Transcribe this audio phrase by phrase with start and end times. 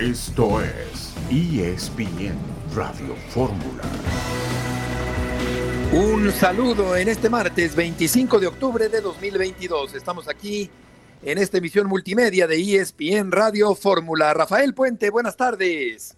[0.00, 2.34] Esto es ESPN
[2.74, 3.82] Radio Fórmula.
[5.92, 9.94] Un saludo en este martes 25 de octubre de 2022.
[9.94, 10.70] Estamos aquí
[11.22, 14.32] en esta emisión multimedia de ESPN Radio Fórmula.
[14.32, 16.16] Rafael Puente, buenas tardes.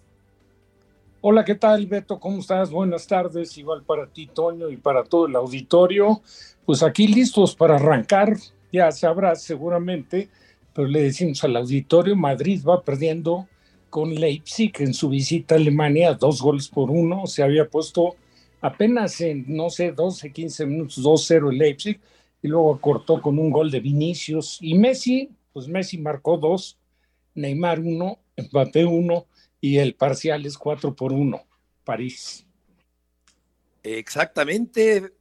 [1.19, 2.21] Hola, ¿qué tal, Beto?
[2.21, 2.71] ¿Cómo estás?
[2.71, 6.21] Buenas tardes, igual para ti, Toño, y para todo el auditorio.
[6.65, 8.37] Pues aquí listos para arrancar,
[8.71, 10.29] ya sabrás seguramente,
[10.73, 13.49] pero le decimos al auditorio, Madrid va perdiendo
[13.93, 18.15] con Leipzig en su visita a Alemania, dos goles por uno, se había puesto
[18.59, 21.99] apenas en, no sé, 12, 15 minutos, 2-0 el Leipzig,
[22.41, 24.57] y luego cortó con un gol de Vinicius.
[24.61, 26.79] Y Messi, pues Messi marcó dos,
[27.35, 29.27] Neymar uno, Mbappé uno,
[29.61, 31.39] y el parcial es 4 por 1,
[31.83, 32.47] París.
[33.83, 35.13] Exactamente,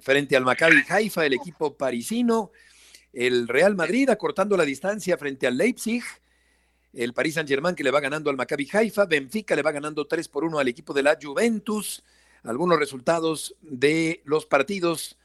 [0.00, 2.50] frente al Maccabi Haifa, el equipo parisino,
[3.12, 6.02] el Real Madrid acortando la distancia frente al Leipzig,
[6.92, 10.28] el Paris Saint-Germain que le va ganando al Maccabi Haifa, Benfica le va ganando 3
[10.28, 12.02] por 1 al equipo de la Juventus,
[12.42, 15.16] algunos resultados de los partidos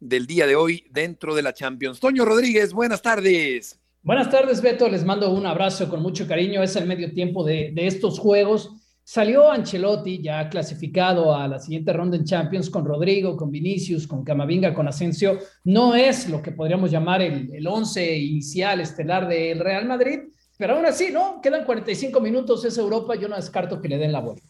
[0.00, 2.00] del día de hoy dentro de la Champions.
[2.00, 3.78] Toño Rodríguez, buenas tardes.
[4.02, 4.88] Buenas tardes, Beto.
[4.88, 6.60] Les mando un abrazo con mucho cariño.
[6.60, 8.72] Es el medio tiempo de, estos juegos.
[9.04, 14.24] Salió Ancelotti ya clasificado a la siguiente ronda en Champions con Rodrigo, con Vinicius, con
[14.24, 15.38] Camavinga, con Asensio.
[15.62, 20.18] No es lo que podríamos llamar el, el once inicial estelar del Real Madrid,
[20.62, 21.40] pero aún así, ¿no?
[21.42, 23.16] Quedan 45 minutos, es Europa.
[23.16, 24.46] Yo no descarto que le den la vuelta.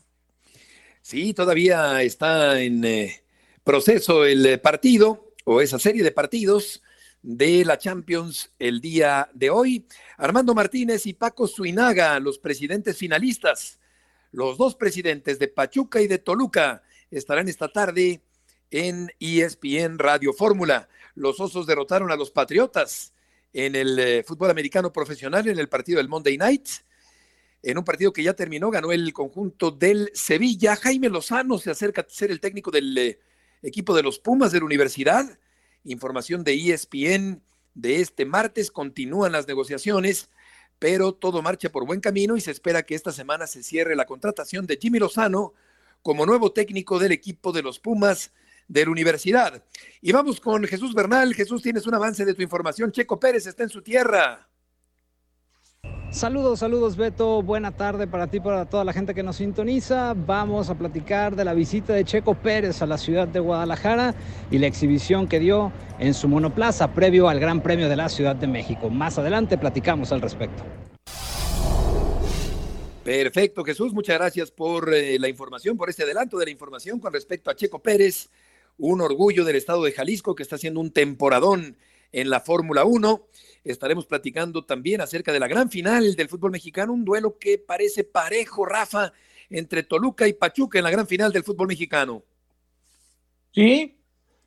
[1.01, 3.25] Sí, todavía está en eh,
[3.65, 6.83] proceso el eh, partido o esa serie de partidos
[7.23, 9.87] de la Champions el día de hoy.
[10.19, 13.81] Armando Martínez y Paco Suinaga, los presidentes finalistas.
[14.33, 18.21] Los dos presidentes de Pachuca y de Toluca estarán esta tarde
[18.71, 20.91] en ESPN Radio Fórmula.
[21.15, 23.15] Los Osos derrotaron a los Patriotas
[23.53, 26.69] en el eh, fútbol americano profesional en el partido del Monday Night
[27.63, 30.77] en un partido que ya terminó, ganó el conjunto del Sevilla.
[30.77, 33.19] Jaime Lozano se acerca a ser el técnico del eh,
[33.63, 35.39] equipo de los Pumas de la universidad.
[35.85, 37.41] Información de ESPN
[37.75, 38.73] de este martes.
[38.73, 40.29] Continúan las negociaciones,
[40.81, 44.07] pero todo marcha por buen camino y se espera que esta semana se cierre la
[44.07, 45.55] contratación de Jimmy Lozano
[46.03, 48.33] como nuevo técnico del equipo de los Pumas
[48.73, 49.63] de la universidad.
[50.01, 51.35] Y vamos con Jesús Bernal.
[51.35, 52.91] Jesús, tienes un avance de tu información.
[52.91, 54.49] Checo Pérez está en su tierra.
[56.11, 60.13] Saludos, saludos Beto, buena tarde para ti, para toda la gente que nos sintoniza.
[60.15, 64.15] Vamos a platicar de la visita de Checo Pérez a la ciudad de Guadalajara
[64.51, 68.37] y la exhibición que dio en su monoplaza previo al Gran Premio de la Ciudad
[68.37, 68.91] de México.
[68.91, 70.63] Más adelante platicamos al respecto.
[73.05, 77.13] Perfecto, Jesús, muchas gracias por eh, la información, por este adelanto de la información con
[77.13, 78.31] respecto a Checo Pérez,
[78.79, 81.77] un orgullo del estado de Jalisco que está haciendo un temporadón
[82.13, 83.27] en la Fórmula 1.
[83.65, 88.05] Estaremos platicando también acerca de la gran final del fútbol mexicano, un duelo que parece
[88.05, 89.13] parejo, Rafa,
[89.51, 92.23] entre Toluca y Pachuca en la gran final del fútbol mexicano.
[93.53, 93.99] Sí,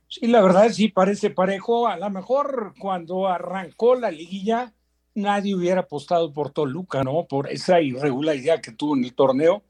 [0.08, 1.86] sí, la verdad sí parece parejo.
[1.86, 4.72] A lo mejor cuando arrancó la liguilla
[5.16, 7.26] nadie hubiera apostado por Toluca, ¿no?
[7.26, 9.64] Por esa irregularidad que tuvo en el torneo.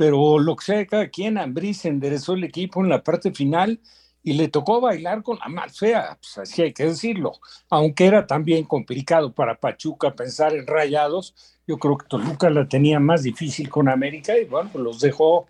[0.00, 3.78] Pero lo que sea, cada quien, Ambris enderezó el equipo en la parte final
[4.22, 7.32] y le tocó bailar con la más fea, pues así hay que decirlo.
[7.68, 11.34] Aunque era también complicado para Pachuca pensar en rayados,
[11.66, 15.48] yo creo que Toluca la tenía más difícil con América y bueno, pues los dejó,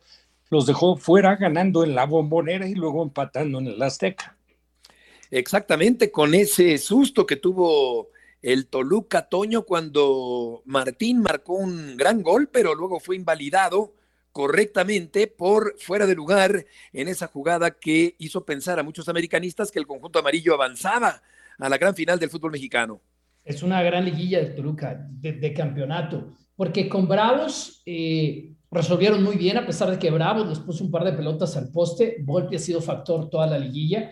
[0.48, 4.36] los dejó fuera ganando en la bombonera y luego empatando en el Azteca.
[5.30, 8.08] Exactamente, con ese susto que tuvo
[8.42, 13.92] el Toluca Toño cuando Martín marcó un gran gol, pero luego fue invalidado
[14.40, 16.64] correctamente por fuera de lugar
[16.94, 21.20] en esa jugada que hizo pensar a muchos americanistas que el conjunto amarillo avanzaba
[21.58, 23.02] a la gran final del fútbol mexicano.
[23.44, 29.58] Es una gran liguilla de Toluca, de, campeonato, porque con Bravos eh, resolvieron muy bien,
[29.58, 32.60] a pesar de que Bravos les puso un par de pelotas al poste, Volpi ha
[32.60, 34.10] sido factor toda la liguilla.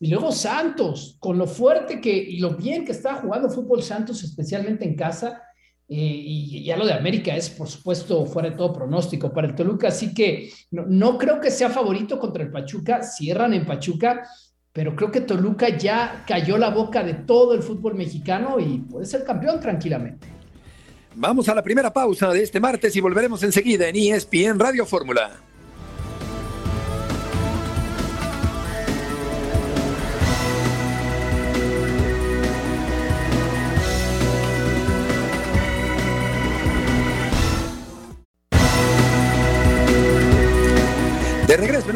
[0.00, 4.24] Y luego Santos, con lo fuerte que y lo bien que está jugando fútbol Santos,
[4.24, 5.40] especialmente en casa,
[5.90, 9.88] y ya lo de América es, por supuesto, fuera de todo pronóstico para el Toluca,
[9.88, 14.28] así que no, creo que sea favorito contra el Pachuca, cierran en Pachuca,
[14.72, 19.06] pero creo que Toluca ya cayó la boca de todo el fútbol mexicano y puede
[19.06, 20.28] ser campeón tranquilamente.
[21.14, 25.47] Vamos a la primera pausa de este martes y volveremos enseguida en ESPN Radio Fórmula.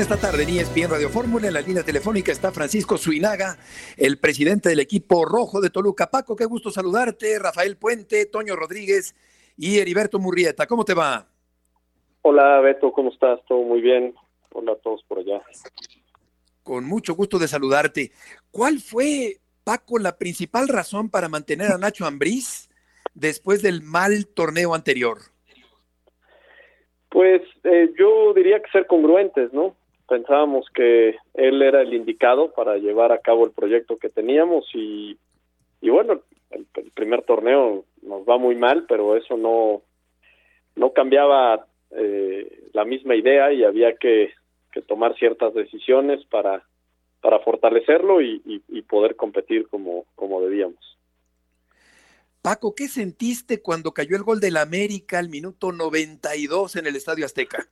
[0.02, 3.56] Esta tarde en ESPN Radio Fórmula, en la línea telefónica está Francisco Suinaga,
[3.96, 6.10] el presidente del equipo rojo de Toluca.
[6.10, 7.38] Paco, qué gusto saludarte.
[7.38, 9.14] Rafael Puente, Toño Rodríguez
[9.56, 10.66] y Heriberto Murrieta.
[10.66, 11.28] ¿Cómo te va?
[12.22, 13.38] Hola Beto, ¿cómo estás?
[13.46, 14.12] Todo muy bien.
[14.52, 15.40] Hola a todos por allá.
[16.64, 18.10] Con mucho gusto de saludarte.
[18.50, 22.68] ¿Cuál fue, Paco, la principal razón para mantener a Nacho Ambriz
[23.14, 25.18] después del mal torneo anterior?
[27.08, 29.76] Pues eh, yo diría que ser congruentes, ¿no?
[30.12, 35.16] Pensábamos que él era el indicado para llevar a cabo el proyecto que teníamos y,
[35.80, 36.20] y bueno,
[36.50, 39.80] el, el primer torneo nos va muy mal, pero eso no,
[40.76, 44.34] no cambiaba eh, la misma idea y había que,
[44.70, 46.62] que tomar ciertas decisiones para,
[47.22, 50.98] para fortalecerlo y, y, y, poder competir como, como debíamos.
[52.42, 57.24] Paco, ¿qué sentiste cuando cayó el gol del América al minuto 92 en el Estadio
[57.24, 57.66] Azteca?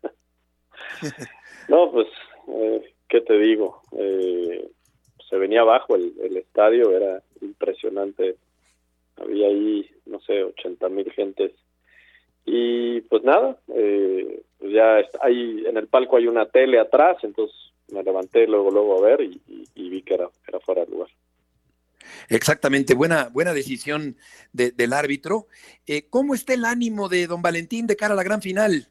[1.68, 2.08] no, pues,
[2.48, 3.82] eh, ¿qué te digo?
[3.96, 4.68] Eh,
[5.28, 8.36] se venía abajo el, el estadio, era impresionante
[9.20, 11.52] había ahí, no sé, 80 mil gentes.
[12.44, 17.56] Y pues nada, eh, pues ya hay, en el palco hay una tele atrás, entonces
[17.92, 21.10] me levanté luego, luego a ver y vi que era, era fuera de lugar.
[22.28, 24.16] Exactamente, buena, buena decisión
[24.52, 25.46] de, del árbitro.
[25.86, 28.88] Eh, ¿Cómo está el ánimo de don Valentín de cara a la gran final?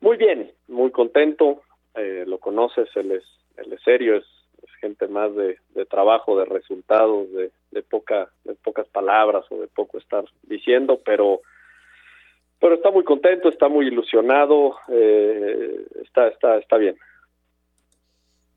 [0.00, 1.62] Muy bien, muy contento.
[1.94, 3.24] Eh, lo conoces, él es,
[3.84, 4.24] serio, es,
[4.80, 5.58] gente más de,
[5.88, 11.40] trabajo, de resultados, de, de, poca, de pocas palabras o de poco estar diciendo, pero
[12.64, 16.96] pero está muy contento, está muy ilusionado, eh, está, está, está bien.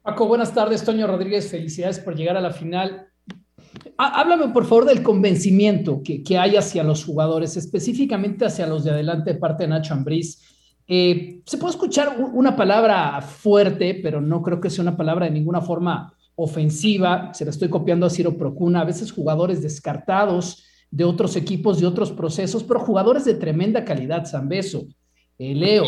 [0.01, 0.85] Paco, buenas tardes.
[0.85, 3.09] Toño Rodríguez, felicidades por llegar a la final.
[3.97, 8.91] Háblame, por favor, del convencimiento que, que hay hacia los jugadores, específicamente hacia los de
[8.91, 10.56] adelante de parte de Nacho Ambriz.
[10.87, 15.31] Eh, se puede escuchar una palabra fuerte, pero no creo que sea una palabra de
[15.31, 17.33] ninguna forma ofensiva.
[17.33, 18.81] Se la estoy copiando a Ciro Procuna.
[18.81, 24.25] A veces jugadores descartados de otros equipos, de otros procesos, pero jugadores de tremenda calidad.
[24.25, 24.87] Zambeso,
[25.37, 25.83] eh, Leo,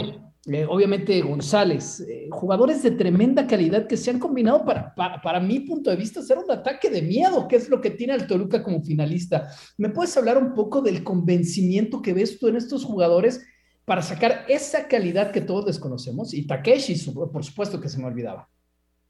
[0.46, 5.40] eh, obviamente González, eh, jugadores de tremenda calidad que se han combinado para, para, para,
[5.40, 8.26] mi punto de vista, ser un ataque de miedo, que es lo que tiene el
[8.28, 9.50] Toluca como finalista.
[9.78, 13.46] ¿Me puedes hablar un poco del convencimiento que ves tú en estos jugadores
[13.90, 16.36] para sacar esa calidad que todos desconocemos?
[16.36, 18.48] Y Takeshi, por supuesto que se me olvidaba.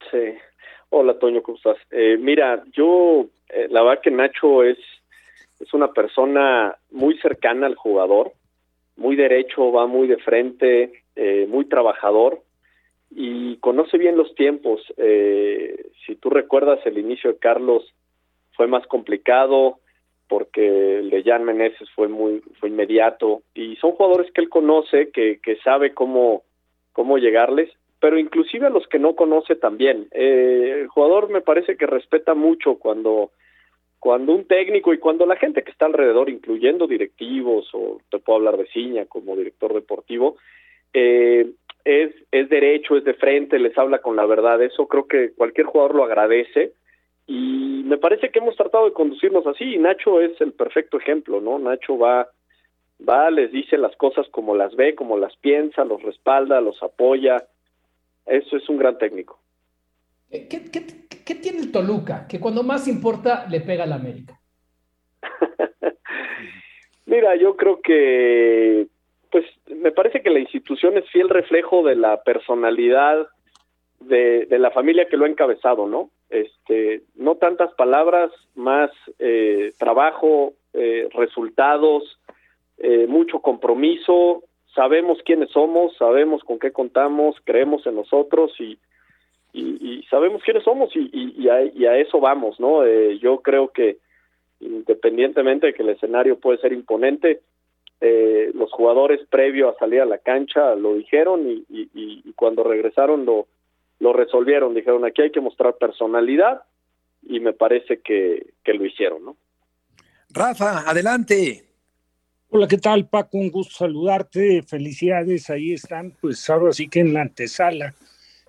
[0.10, 0.36] Sí.
[0.88, 1.76] Hola, Toño, ¿cómo estás?
[1.92, 4.78] Eh, mira, yo, eh, la verdad que Nacho es,
[5.60, 8.32] es una persona muy cercana al jugador,
[8.96, 12.42] muy derecho, va muy de frente, eh, muy trabajador
[13.12, 14.82] y conoce bien los tiempos.
[16.06, 17.84] Si tú recuerdas, el inicio de Carlos
[18.54, 19.80] fue más complicado
[20.30, 25.10] porque el de Jan Meneses fue muy fue inmediato y son jugadores que él conoce,
[25.10, 26.44] que, que sabe cómo,
[26.94, 30.08] cómo llegarles, pero inclusive a los que no conoce también.
[30.12, 33.32] Eh, el jugador me parece que respeta mucho cuando
[34.00, 38.38] cuando un técnico y cuando la gente que está alrededor, incluyendo directivos o te puedo
[38.38, 40.38] hablar de Ciña como director deportivo,
[40.94, 41.50] eh,
[41.84, 44.62] es, es derecho, es de frente, les habla con la verdad.
[44.62, 46.72] Eso creo que cualquier jugador lo agradece
[47.32, 51.40] y me parece que hemos tratado de conducirnos así y Nacho es el perfecto ejemplo,
[51.40, 51.60] ¿no?
[51.60, 52.28] Nacho va,
[53.08, 57.38] va, les dice las cosas como las ve, como las piensa, los respalda, los apoya.
[58.26, 59.40] Eso es un gran técnico.
[60.32, 60.88] ¿Qué, qué,
[61.24, 62.26] qué tiene el Toluca?
[62.28, 64.40] Que cuando más importa le pega al América.
[67.06, 68.88] Mira, yo creo que
[69.32, 73.28] pues me parece que la institución es fiel reflejo de la personalidad
[74.00, 76.10] de, de la familia que lo ha encabezado, ¿no?
[76.30, 82.20] Este, no tantas palabras, más eh, trabajo, eh, resultados,
[82.78, 84.44] eh, mucho compromiso,
[84.76, 88.78] sabemos quiénes somos, sabemos con qué contamos, creemos en nosotros y,
[89.54, 92.86] y, sabemos quiénes somos y, y, a, y, a, eso vamos, ¿no?
[93.18, 93.98] yo creo que
[94.60, 97.42] independientemente de que el escenario puede ser imponente,
[98.02, 103.48] eh, los jugadores previo a salir a la cancha lo dijeron y, cuando regresaron lo,
[104.00, 106.64] lo resolvieron, dijeron aquí hay que mostrar personalidad
[107.22, 109.38] y me parece que, que lo hicieron, ¿no?
[110.32, 111.66] Rafa, adelante.
[112.50, 113.38] Hola, ¿qué tal, Paco?
[113.38, 114.64] Un gusto saludarte.
[114.64, 115.50] Felicidades.
[115.50, 117.94] Ahí están, pues ahora sí que en la antesala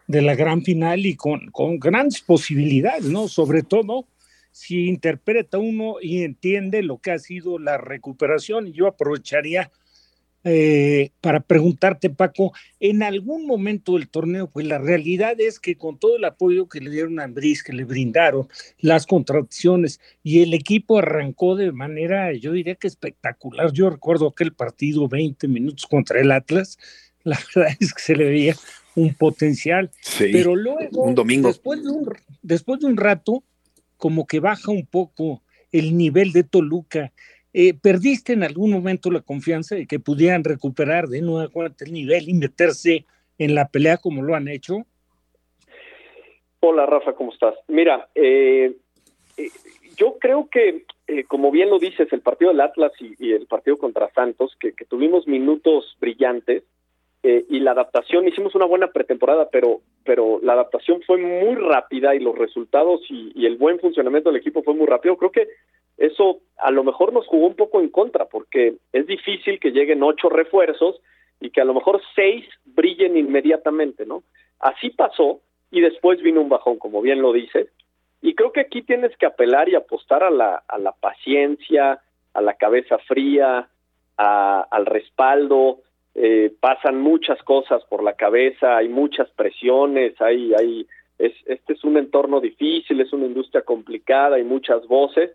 [0.07, 3.29] de la gran final y con, con grandes posibilidades, ¿no?
[3.29, 4.07] Sobre todo
[4.53, 8.69] si interpreta uno y entiende lo que ha sido la recuperación.
[8.69, 9.71] Y yo aprovecharía
[10.43, 15.99] eh, para preguntarte, Paco, en algún momento del torneo, pues la realidad es que con
[15.99, 20.55] todo el apoyo que le dieron a Andrés, que le brindaron, las contracciones, y el
[20.55, 23.71] equipo arrancó de manera, yo diría que espectacular.
[23.73, 26.79] Yo recuerdo aquel partido 20 minutos contra el Atlas,
[27.25, 28.57] la verdad es que se le veía
[28.95, 31.49] un potencial, sí, pero luego, un domingo.
[31.49, 32.09] Después, de un,
[32.43, 33.45] después de un rato,
[33.99, 37.13] como que baja un poco el nivel de Toluca
[37.53, 42.29] Eh, ¿Perdiste en algún momento la confianza de que pudieran recuperar de nuevo el nivel
[42.29, 43.07] y meterse
[43.39, 44.85] en la pelea como lo han hecho?
[46.61, 47.55] Hola Rafa, ¿cómo estás?
[47.67, 48.77] Mira, eh,
[49.37, 49.49] eh,
[49.97, 50.85] yo creo que,
[51.27, 55.27] como bien lo dices, el partido del Atlas y, el partido contra Santos, que, tuvimos
[55.27, 56.63] minutos brillantes
[57.23, 62.21] y la adaptación, hicimos una buena pretemporada, pero, pero la adaptación fue muy rápida y
[62.21, 65.19] los resultados y el buen funcionamiento del equipo fue muy rápido.
[65.19, 65.49] Creo que
[66.01, 70.03] eso a lo mejor nos jugó un poco en contra, porque es difícil que lleguen
[70.03, 71.01] ocho refuerzos
[71.41, 74.23] y que a lo mejor seis brillen inmediatamente, ¿no?
[74.59, 75.41] Así pasó
[75.71, 77.69] y después vino un bajón, como bien lo dices,
[78.23, 82.01] y creo que aquí tienes que apelar y apostar a la, a la paciencia,
[82.33, 83.69] a la cabeza fría,
[84.17, 85.81] al respaldo,
[86.15, 90.87] eh, pasan muchas cosas por la cabeza, hay muchas presiones, hay, hay,
[91.19, 95.31] es, este es un entorno difícil, es una industria complicada, hay muchas voces,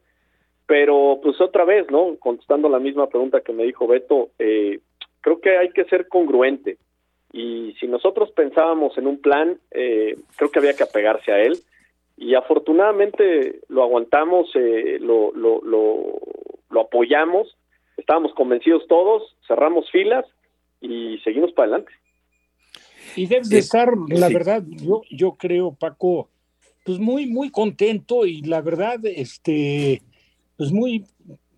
[0.65, 2.15] pero pues otra vez, ¿no?
[2.17, 4.79] Contestando la misma pregunta que me dijo Beto, eh,
[5.21, 6.77] creo que hay que ser congruente.
[7.31, 11.59] Y si nosotros pensábamos en un plan, eh, creo que había que apegarse a él.
[12.17, 16.19] Y afortunadamente lo aguantamos, eh, lo, lo, lo,
[16.69, 17.57] lo apoyamos,
[17.97, 20.25] estábamos convencidos todos, cerramos filas
[20.79, 21.91] y seguimos para adelante.
[23.15, 26.29] Y debes de estar, la verdad, yo, yo creo, Paco,
[26.85, 30.01] pues muy, muy contento y la verdad, este,
[30.57, 31.05] pues muy,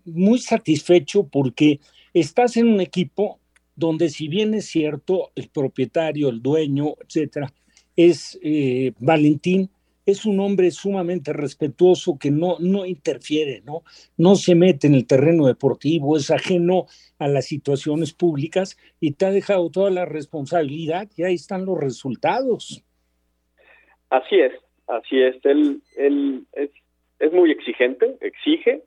[0.06, 1.80] muy satisfecho porque
[2.14, 3.40] estás en un equipo
[3.76, 7.48] donde si bien es cierto, el propietario, el dueño, etcétera,
[7.96, 9.70] es eh, Valentín,
[10.06, 13.84] es un hombre sumamente respetuoso que no, no interfiere, ¿no?
[14.18, 16.88] no se mete en el terreno deportivo, es ajeno
[17.20, 21.78] a las situaciones públicas y te ha dejado toda la responsabilidad y ahí están los
[21.80, 22.84] resultados.
[24.10, 24.54] Así es,
[24.88, 25.36] así es.
[25.44, 26.72] Él, él es
[27.20, 28.84] es muy exigente, exige,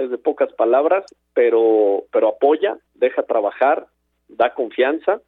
[0.00, 1.04] es de pocas palabras,
[1.34, 3.86] pero, pero apoya, deja trabajar,
[4.28, 5.20] da confianza,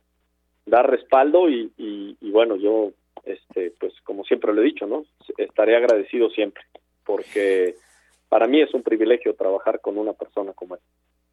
[0.66, 2.92] da respaldo y, y, bueno, yo,
[3.24, 5.04] este, pues como siempre lo he dicho, ¿no?
[5.36, 6.62] Estaré agradecido siempre,
[7.04, 7.74] porque
[8.28, 10.80] para mí es un privilegio trabajar con una persona como él.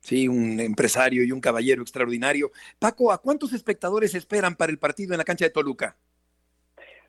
[0.01, 2.51] Sí, un empresario y un caballero extraordinario.
[2.79, 5.97] Paco, ¿a cuántos espectadores esperan para el partido en la cancha de Toluca?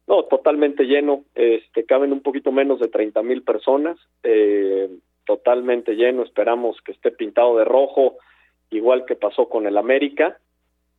[0.08, 1.25] No, totalmente lleno.
[1.37, 3.96] Este, caben un poquito menos de 30 mil personas.
[4.25, 4.90] Eh,
[5.25, 6.23] totalmente lleno.
[6.23, 8.19] Esperamos que esté pintado de rojo,
[8.71, 10.39] igual que pasó con el América.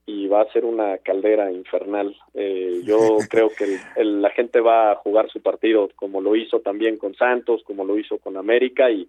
[0.06, 2.16] Y va a ser una caldera infernal.
[2.34, 6.98] Eh, yo creo que la gente va a jugar su partido como lo hizo también
[6.98, 9.08] con Santos, como lo hizo con América y,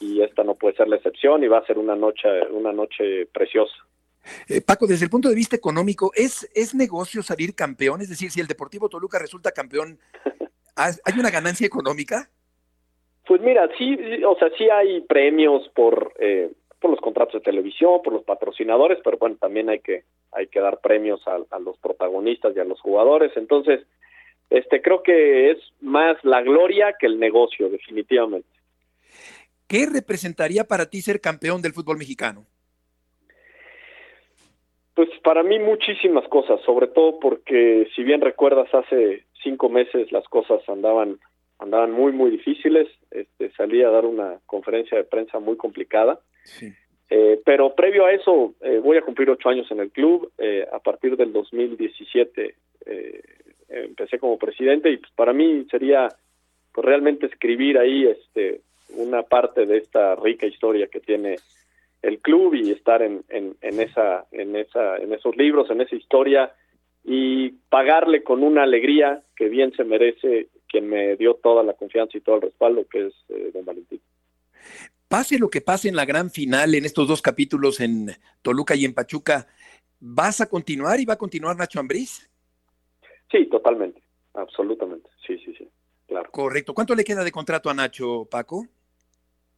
[0.00, 3.26] y esta no puede ser la excepción y va a ser una noche, una noche
[3.26, 3.74] preciosa.
[4.48, 8.00] Eh, Paco, desde el punto de vista económico, ¿es, ¿es negocio salir campeón?
[8.00, 9.98] Es decir, si el Deportivo Toluca resulta campeón,
[10.76, 12.28] ¿hay una ganancia económica?
[13.26, 18.00] Pues mira, sí, o sea, sí hay premios por, eh, por los contratos de televisión,
[18.02, 21.76] por los patrocinadores, pero bueno, también hay que, hay que dar premios a, a los
[21.78, 23.32] protagonistas y a los jugadores.
[23.36, 23.84] Entonces,
[24.48, 28.48] este, creo que es más la gloria que el negocio, definitivamente.
[29.66, 32.46] ¿Qué representaría para ti ser campeón del fútbol mexicano?
[34.94, 40.26] Pues para mí muchísimas cosas, sobre todo porque si bien recuerdas hace cinco meses las
[40.28, 41.18] cosas andaban
[41.58, 46.20] andaban muy muy difíciles, este, salí a dar una conferencia de prensa muy complicada,
[47.10, 50.66] eh, pero previo a eso eh, voy a cumplir ocho años en el club, eh,
[50.70, 52.54] a partir del 2017
[53.68, 56.08] empecé como presidente y pues para mí sería
[56.72, 58.60] pues, realmente escribir ahí este
[58.90, 61.36] una parte de esta rica historia que tiene
[62.02, 65.96] el club y estar en, en, en, esa, en, esa, en esos libros, en esa
[65.96, 66.52] historia
[67.04, 72.18] y pagarle con una alegría que bien se merece quien me dio toda la confianza
[72.18, 73.98] y todo el respaldo, que es eh, don Valentín.
[75.08, 78.10] Pase lo que pase en la gran final, en estos dos capítulos en
[78.42, 79.46] Toluca y en Pachuca,
[80.00, 82.30] ¿vas a continuar y va a continuar Nacho Ambriz?
[83.30, 84.02] Sí, totalmente,
[84.34, 85.66] absolutamente, sí, sí, sí,
[86.08, 86.30] claro.
[86.30, 86.74] Correcto.
[86.74, 88.66] ¿Cuánto le queda de contrato a Nacho, Paco?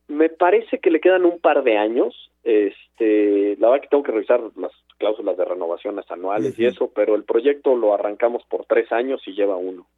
[0.06, 2.14] Me parece que le quedan un par de años.
[2.44, 7.16] Este, la verdad que tengo que revisar las cláusulas de renovaciones anuales y eso, pero
[7.16, 9.88] el proyecto lo arrancamos por tres años y lleva uno.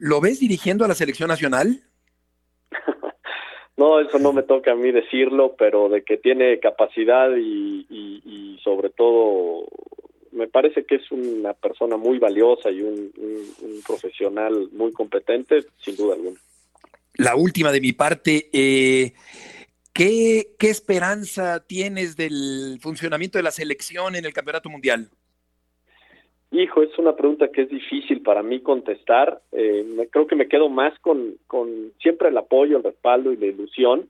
[0.00, 1.80] ¿Lo ves dirigiendo a la selección nacional?
[3.76, 8.58] no, eso no me toca a mí decirlo, pero de que tiene capacidad y, y,
[8.64, 9.66] sobre todo
[10.32, 15.96] me parece que es una persona muy valiosa y un, un profesional muy competente, sin
[15.96, 16.38] duda alguna
[17.20, 18.48] la última de mi parte.
[18.52, 19.12] Eh,
[19.92, 25.10] ¿qué, ¿Qué esperanza tienes del funcionamiento de la selección en el Campeonato Mundial?
[26.52, 29.40] Hijo, es una pregunta que es difícil para mí contestar.
[29.52, 33.46] Eh, creo que me quedo más con, con siempre el apoyo, el respaldo y la
[33.46, 34.08] ilusión.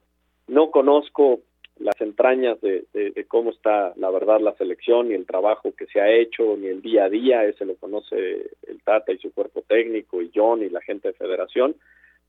[0.48, 1.40] No conozco
[1.80, 2.84] las entrañas de,
[3.26, 6.82] cómo está la verdad la selección y el trabajo que se ha hecho, ni el
[6.82, 10.68] día a día, ese lo conoce el Tata y su cuerpo técnico y John y
[10.68, 11.74] la gente de federación.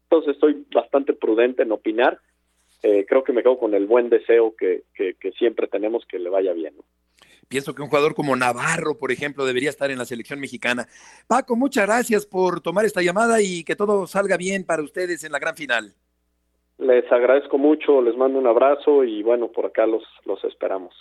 [0.04, 2.20] Entonces estoy bastante prudente en opinar.
[2.84, 6.30] Eh, creo que me quedo con el buen deseo que, que, siempre tenemos que le
[6.30, 6.74] vaya bien.
[7.52, 10.88] Pienso que un jugador como Navarro, por ejemplo, debería estar en la selección mexicana.
[11.28, 15.34] Paco, muchas gracias por tomar esta llamada y que todo salga bien para ustedes en
[15.34, 15.94] la gran final.
[16.78, 20.96] Les agradezco mucho, les mando un abrazo y bueno, por acá los, los esperamos.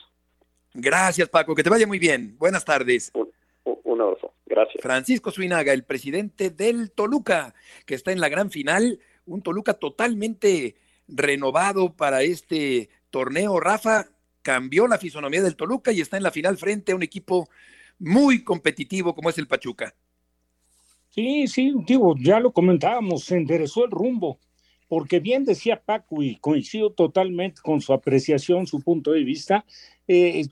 [0.75, 2.37] Gracias, Paco, que te vaya muy bien.
[2.37, 3.13] Buenas tardes.
[3.15, 4.83] Un, abrazo, gracias.
[4.83, 7.55] Francisco Suinaga, el presidente del Toluca,
[7.87, 10.75] que está en la gran final, un Toluca totalmente
[11.07, 13.61] renovado para este torneo.
[13.61, 14.09] Rafa
[14.43, 17.49] cambió la fisonomía del Toluca y está en la final frente a un equipo
[17.99, 19.95] muy competitivo como es el Pachuca.
[21.11, 24.39] Sí, sí, digo, ya lo comentábamos, se enderezó el rumbo
[24.91, 29.65] porque bien decía Paco y coincido totalmente con su apreciación, su punto de vista,
[30.09, 30.49] eh,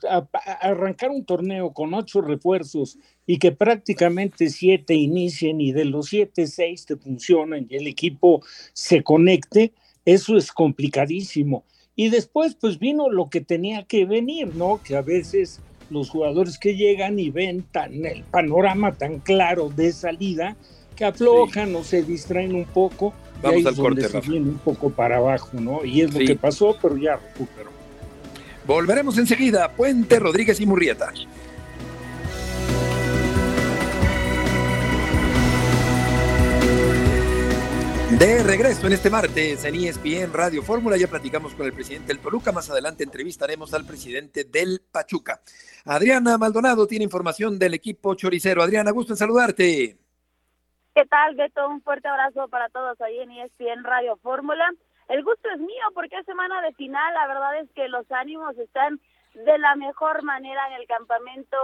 [0.61, 6.47] arrancar un torneo con ocho refuerzos y que prácticamente siete inicien y de los siete,
[6.47, 8.41] seis te funcionan y el equipo
[8.73, 9.73] se conecte,
[10.05, 11.65] eso es complicadísimo.
[11.99, 14.81] Y después pues vino lo que tenía que venir, ¿no?
[14.85, 15.59] Que a veces
[15.91, 20.57] los jugadores que llegan y ven tan el panorama tan claro de salida,
[20.95, 24.31] que aflojan o se distraen un poco Vamos al corte, Rafa.
[24.31, 25.85] un poco para abajo, ¿no?
[25.85, 27.71] Y es lo que pasó, pero ya recuperó.
[28.65, 29.73] Volveremos enseguida.
[29.73, 31.13] Puente, Rodríguez y Murrieta.
[38.19, 42.19] De regreso en este martes en ESPN Radio Fórmula, ya platicamos con el presidente del
[42.19, 45.41] Toluca, más adelante entrevistaremos al presidente del Pachuca.
[45.85, 48.61] Adriana Maldonado tiene información del equipo choricero.
[48.61, 49.97] Adriana, gusto en saludarte.
[50.97, 51.69] ¿Qué tal, Beto?
[51.69, 54.69] Un fuerte abrazo para todos ahí en ESPN Radio Fórmula.
[55.09, 57.15] El gusto es mío porque es semana de final.
[57.15, 58.99] La verdad es que los ánimos están
[59.35, 61.57] de la mejor manera en el campamento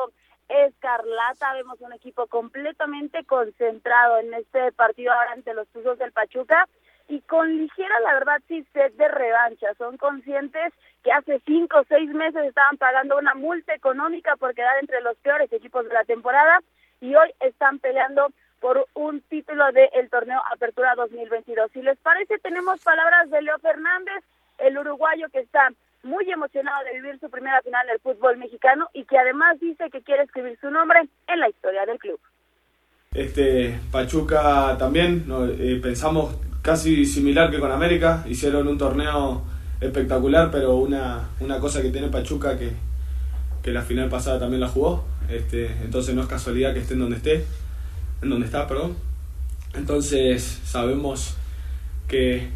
[0.49, 1.55] Escarlata.
[1.55, 6.69] Vemos un equipo completamente concentrado en este partido ahora ante los Tuzos del Pachuca
[7.09, 9.75] y con ligera, la verdad, sí, sed de revancha.
[9.75, 14.79] Son conscientes que hace cinco o seis meses estaban pagando una multa económica por quedar
[14.81, 16.61] entre los peores equipos de la temporada
[17.01, 18.29] y hoy están peleando
[18.61, 21.71] por un título del torneo Apertura 2022.
[21.73, 24.25] Si les parece, tenemos palabras de Leo Fernández,
[24.57, 25.69] el uruguayo que está
[26.05, 30.03] muy emocionado de vivir su primera final del fútbol mexicano y que además dice que
[30.03, 32.21] quiere escribir su nombre en la historia del club.
[33.13, 35.25] Este Pachuca también
[35.59, 39.43] eh, pensamos casi similar que con América, hicieron un torneo
[39.81, 42.73] espectacular, pero una, una cosa que tiene Pachuca que,
[43.63, 47.01] que la final pasada también la jugó, este, entonces no es casualidad que esté en
[47.01, 47.45] donde esté
[48.25, 48.97] en donde está, perdón.
[49.75, 51.37] Entonces sabemos
[52.09, 52.49] que,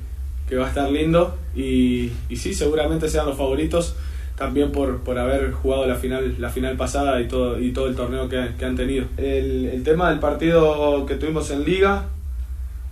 [0.56, 3.94] va a estar lindo y, y, sí, seguramente sean los favoritos
[4.38, 7.96] también por, por haber jugado la final, la final pasada y todo, y todo el
[7.96, 9.06] torneo que, han tenido.
[9.16, 12.06] El, tema del partido que tuvimos en liga,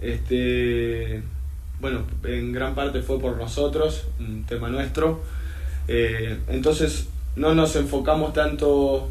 [0.01, 1.23] este,
[1.81, 5.23] bueno, en gran parte fue por nosotros, un tema nuestro.
[5.87, 9.09] Eh, entonces no nos enfocamos tanto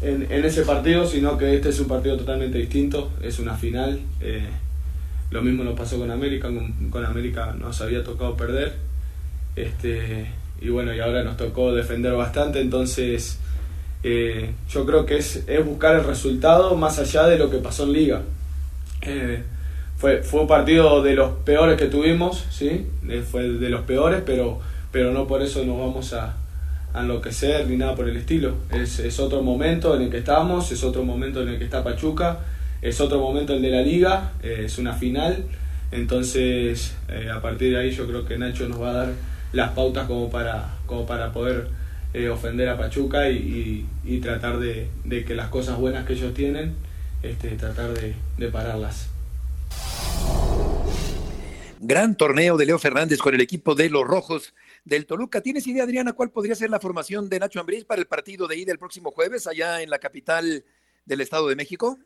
[0.00, 4.00] en, ese partido, sino que este es un partido totalmente distinto, es una final.
[4.20, 4.48] Eh,
[5.30, 6.48] lo mismo nos pasó con América,
[6.90, 8.74] con, América nos había tocado perder.
[9.56, 10.26] Este,
[10.60, 13.38] y bueno, y ahora nos tocó defender bastante, entonces
[14.02, 17.84] eh, yo creo que es, es, buscar el resultado más allá de lo que pasó
[17.84, 18.22] en liga.
[19.02, 19.42] Eh,
[19.96, 22.86] fue, fue un partido de los peores que tuvimos, ¿sí?
[23.30, 26.36] fue de los peores, pero, pero no por eso nos vamos a,
[26.94, 28.54] a enloquecer ni nada por el estilo.
[28.70, 31.84] Es, es, otro momento en el que estamos, es otro momento en el que está
[31.84, 32.38] Pachuca,
[32.82, 35.44] es otro momento el de la liga, eh, es una final.
[35.92, 39.12] Entonces, eh, a partir de ahí yo creo que Nacho nos va a dar
[39.52, 41.68] las pautas como para, como para poder
[42.14, 46.32] eh, ofender a Pachuca y, y, tratar de, de, que las cosas buenas que ellos
[46.32, 46.74] tienen,
[47.22, 49.10] este, tratar de, de pararlas.
[51.80, 55.40] Gran torneo de Leo Fernández con el equipo de los Rojos del Toluca.
[55.40, 58.56] ¿Tienes idea, Adriana, cuál podría ser la formación de Nacho Ambriz para el partido de
[58.56, 60.64] ida el próximo jueves allá en la capital
[61.04, 61.98] del Estado de México?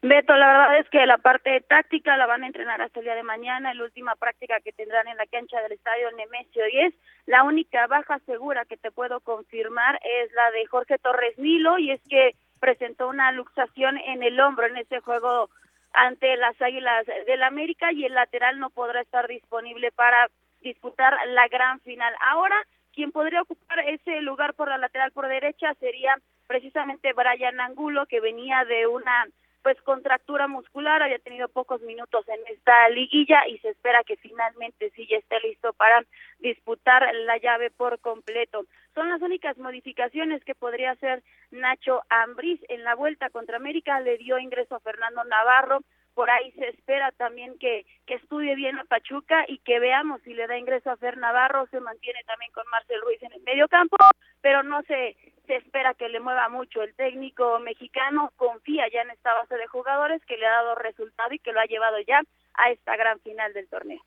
[0.00, 3.16] Beto, la verdad es que la parte táctica la van a entrenar hasta el día
[3.16, 6.94] de mañana, la última práctica que tendrán en la cancha del estadio Nemesio 10.
[7.26, 11.90] La única baja segura que te puedo confirmar es la de Jorge Torres Nilo y
[11.90, 15.50] es que presentó una luxación en el hombro en ese juego
[15.92, 20.28] ante las Águilas del América y el lateral no podrá estar disponible para
[20.60, 22.14] disputar la gran final.
[22.20, 22.56] Ahora,
[22.92, 28.20] quien podría ocupar ese lugar por la lateral por derecha sería precisamente Brian Angulo, que
[28.20, 29.26] venía de una
[29.68, 34.90] pues contractura muscular, había tenido pocos minutos en esta liguilla y se espera que finalmente
[34.96, 36.06] sí ya esté listo para
[36.38, 38.64] disputar la llave por completo.
[38.94, 44.16] Son las únicas modificaciones que podría hacer Nacho Ambriz en la vuelta contra América, le
[44.16, 45.80] dio ingreso a Fernando Navarro,
[46.14, 50.32] por ahí se espera también que, que estudie bien a Pachuca y que veamos si
[50.32, 53.68] le da ingreso a Fer Navarro, se mantiene también con Marcel Ruiz en el medio
[53.68, 53.98] campo,
[54.40, 55.14] pero no se,
[55.48, 56.82] se espera que le mueva mucho.
[56.82, 61.34] El técnico mexicano confía ya en esta base de jugadores que le ha dado resultado
[61.34, 62.22] y que lo ha llevado ya
[62.54, 64.00] a esta gran final del torneo.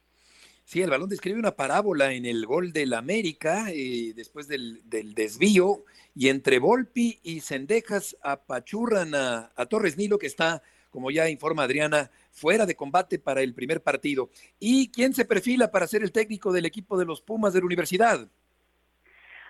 [0.64, 5.14] Sí, el balón describe una parábola en el gol del América eh, después del, del,
[5.14, 5.84] desvío
[6.16, 11.64] y entre Volpi y Cendejas apachurran a, a Torres Nilo que está como ya informa
[11.64, 14.30] Adriana, fuera de combate para el primer partido.
[14.60, 17.66] ¿Y quién se perfila para ser el técnico del equipo de los Pumas de la
[17.66, 18.30] universidad?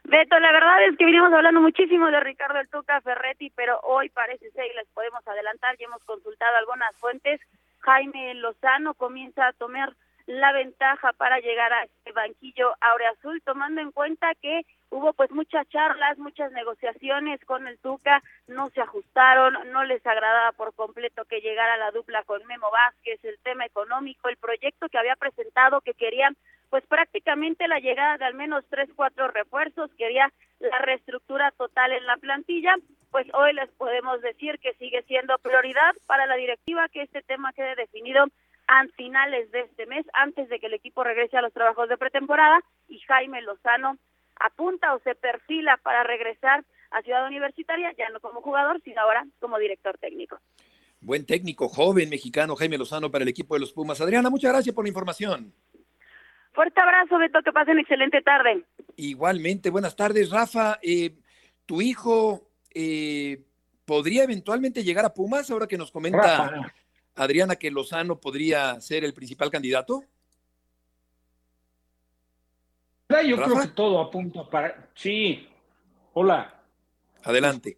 [0.03, 4.09] Beto, la verdad es que venimos hablando muchísimo de Ricardo El Tuca Ferretti, pero hoy
[4.09, 7.39] parece ser, y les podemos adelantar, ya hemos consultado algunas fuentes,
[7.79, 9.93] Jaime Lozano comienza a tomar
[10.27, 12.73] la ventaja para llegar a este banquillo
[13.11, 18.69] Azul, tomando en cuenta que hubo pues muchas charlas, muchas negociaciones con el Tuca, no
[18.69, 23.37] se ajustaron, no les agradaba por completo que llegara la dupla con Memo Vázquez, el
[23.39, 26.35] tema económico, el proyecto que había presentado que querían
[26.71, 32.05] pues prácticamente la llegada de al menos tres, cuatro refuerzos, quería la reestructura total en
[32.05, 32.75] la plantilla,
[33.11, 37.51] pues hoy les podemos decir que sigue siendo prioridad para la directiva que este tema
[37.51, 38.25] quede definido
[38.67, 41.97] a finales de este mes, antes de que el equipo regrese a los trabajos de
[41.97, 43.97] pretemporada, y Jaime Lozano
[44.39, 49.25] apunta o se perfila para regresar a Ciudad Universitaria, ya no como jugador, sino ahora
[49.41, 50.39] como director técnico.
[51.01, 53.99] Buen técnico, joven mexicano, Jaime Lozano para el equipo de los Pumas.
[53.99, 55.53] Adriana, muchas gracias por la información.
[56.53, 58.65] Fuerte abrazo, Beto, que pasen excelente tarde.
[58.97, 60.79] Igualmente, buenas tardes, Rafa.
[60.81, 61.15] Eh,
[61.65, 63.41] ¿Tu hijo eh,
[63.85, 66.73] podría eventualmente llegar a Pumas ahora que nos comenta Rafa.
[67.15, 70.03] Adriana, que Lozano podría ser el principal candidato?
[73.09, 73.51] Yo ¿Rafa?
[73.51, 74.89] creo que todo apunta para.
[74.95, 75.47] Sí.
[76.13, 76.61] Hola.
[77.23, 77.77] Adelante.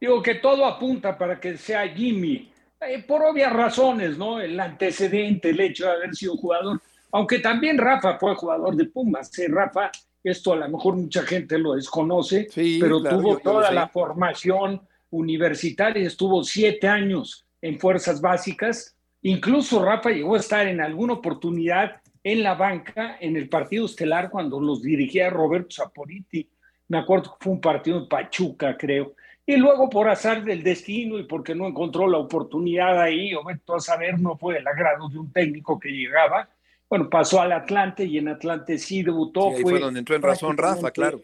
[0.00, 2.51] Digo que todo apunta para que sea Jimmy.
[2.86, 4.40] Eh, por obvias razones, ¿no?
[4.40, 6.80] El antecedente, el hecho de haber sido jugador.
[7.12, 9.30] Aunque también Rafa fue jugador de Pumas.
[9.30, 9.90] Sí, Rafa,
[10.24, 14.80] esto a lo mejor mucha gente lo desconoce, sí, pero claro, tuvo toda la formación
[15.10, 18.96] universitaria, estuvo siete años en fuerzas básicas.
[19.22, 24.30] Incluso Rafa llegó a estar en alguna oportunidad en la banca en el partido estelar
[24.30, 26.48] cuando los dirigía Roberto Saporiti.
[26.88, 29.14] Me acuerdo que fue un partido en Pachuca, creo.
[29.44, 33.80] Y luego por azar del destino y porque no encontró la oportunidad ahí, o a
[33.80, 36.48] saber, no fue el agrado de un técnico que llegaba.
[36.88, 39.50] Bueno, pasó al Atlante y en Atlante sí debutó.
[39.50, 41.22] Sí, ahí fue, fue donde entró en razón Rafa, claro.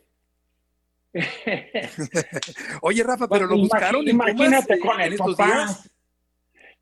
[2.83, 5.55] Oye, Rafa, pero lo buscaron en Imagínate Pumas, con el estos papá.
[5.55, 5.91] días.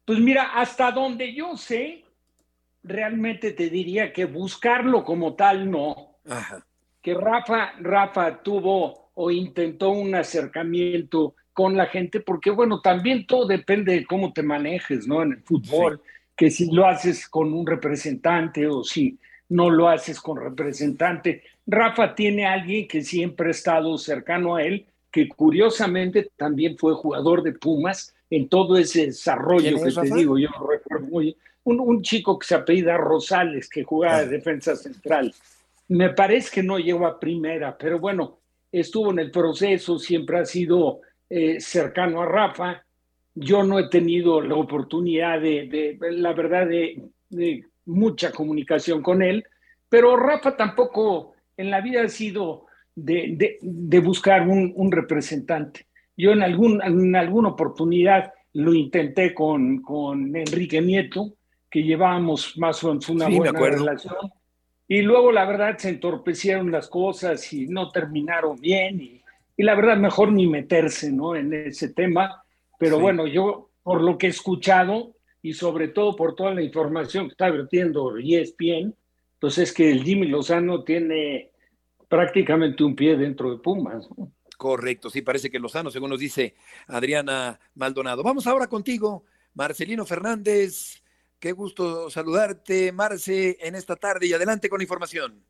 [0.05, 2.05] Pues mira, hasta donde yo sé,
[2.83, 6.19] realmente te diría que buscarlo como tal no.
[6.29, 6.65] Ajá.
[7.03, 13.47] Que Rafa, Rafa tuvo o intentó un acercamiento con la gente, porque bueno, también todo
[13.47, 15.23] depende de cómo te manejes, ¿no?
[15.23, 16.33] En el fútbol, sí.
[16.37, 21.43] que si lo haces con un representante o si no lo haces con representante.
[21.67, 26.95] Rafa tiene a alguien que siempre ha estado cercano a él, que curiosamente también fue
[26.95, 32.03] jugador de Pumas en todo ese desarrollo que te digo, yo recuerdo muy un, un,
[32.03, 35.35] chico que se apellida Rosales, que jugaba de defensa central.
[35.89, 38.39] Me parece que no llegó a primera, pero bueno,
[38.73, 42.85] estuvo en el proceso, siempre ha sido eh, cercano a Rafa.
[43.35, 49.23] Yo no he tenido la oportunidad de, de la verdad, de, de, mucha comunicación con
[49.23, 49.45] él,
[49.89, 55.87] pero Rafa tampoco en la vida ha sido de, de buscar un, un, representante.
[56.17, 61.37] Yo en, algún, en alguna oportunidad lo intenté con, con Enrique Nieto,
[61.71, 64.15] que llevábamos más o menos una sí, buena relación.
[64.89, 69.01] Y luego, la verdad, se entorpecieron las cosas y no terminaron bien.
[69.01, 69.23] Y,
[69.57, 71.35] y la verdad, mejor ni meterse ¿no?
[71.35, 72.43] en ese tema.
[72.79, 73.03] Pero sí.
[73.03, 77.33] bueno, yo, por lo que he escuchado y sobre todo por toda la información que
[77.33, 78.95] está vertiendo ESPN,
[79.41, 81.51] pues es que el Jimmy Lozano tiene
[82.09, 84.09] prácticamente un pie dentro de Pumas.
[84.17, 84.33] ¿no?
[84.57, 86.55] Correcto, sí, parece que Lozano, según nos dice
[86.87, 88.23] Adriana Maldonado.
[88.23, 91.03] Vamos ahora contigo, Marcelino Fernández.
[91.39, 95.45] Qué gusto saludarte, Marce, en esta tarde y adelante con información.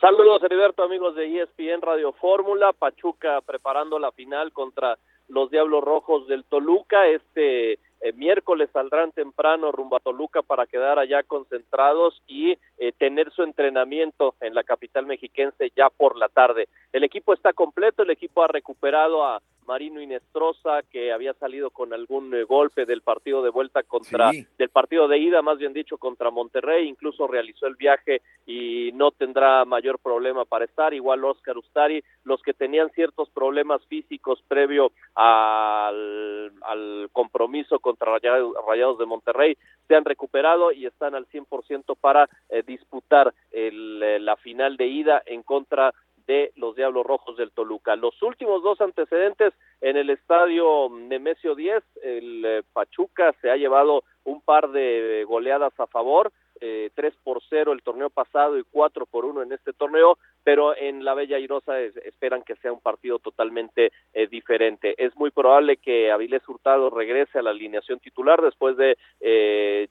[0.00, 2.72] Saludos, Heriberto, amigos de ESPN Radio Fórmula.
[2.72, 7.06] Pachuca preparando la final contra los Diablos Rojos del Toluca.
[7.06, 13.30] Este eh, miércoles saldrán temprano rumbo a Toluca para quedar allá concentrados y eh, tener
[13.32, 16.68] su entrenamiento en la capital mexiquense ya por la tarde.
[16.92, 21.92] El equipo está completo, el equipo ha recuperado a Marino Inestrosa, que había salido con
[21.92, 25.98] algún eh, golpe del partido de vuelta contra, del partido de ida, más bien dicho,
[25.98, 31.56] contra Monterrey, incluso realizó el viaje y no tendrá mayor problema para estar, igual Oscar
[31.58, 39.56] Ustari, los que tenían ciertos problemas físicos previo al, al compromiso contra Rayados de Monterrey,
[39.88, 44.86] se han recuperado y están al 100% para eh, disputar el, eh, la final de
[44.86, 45.92] ida en contra
[46.26, 47.96] de los Diablos Rojos del Toluca.
[47.96, 54.04] Los últimos dos antecedentes en el estadio Nemesio 10, el eh, Pachuca se ha llevado
[54.24, 59.06] un par de goleadas a favor, eh, 3 por 0 el torneo pasado y 4
[59.06, 63.18] por 1 en este torneo, pero en la Bella Irosa esperan que sea un partido
[63.18, 64.94] totalmente eh, diferente.
[64.98, 69.88] Es muy probable que Avilés Hurtado regrese a la alineación titular después de eh,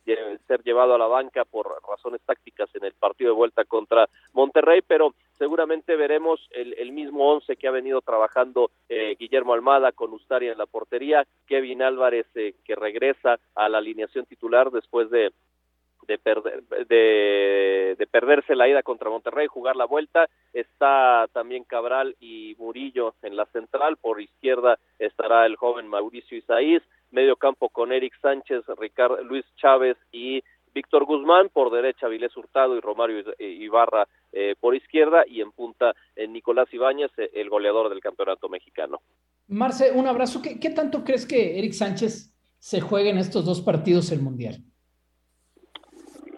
[0.48, 4.82] ser llevado a la banca por razones tácticas en el partido de vuelta contra Monterrey,
[4.86, 10.14] pero seguramente veremos el, el mismo once que ha venido trabajando eh, Guillermo Almada con
[10.14, 15.32] Ustari en la portería, Kevin Álvarez eh, que regresa a la alineación titular después de
[16.08, 20.30] de, perder, de, de, perderse la ida contra Monterrey, jugar la vuelta.
[20.54, 23.98] Está también Cabral y Murillo en la central.
[23.98, 26.82] Por izquierda estará el joven Mauricio Isaíz.
[27.12, 31.50] Medio campo con Eric Sánchez, Ricardo, Luis Chávez y Víctor Guzmán.
[31.50, 35.24] Por derecha Vilés Hurtado y Romario Ibarra eh, por izquierda.
[35.28, 39.02] Y en punta eh, Nicolás Ibáñez, eh, el goleador del campeonato mexicano.
[39.48, 40.42] Marce, un abrazo.
[40.42, 44.64] ¿Qué, ¿Qué tanto crees que Eric Sánchez se juegue en estos dos partidos el Mundial?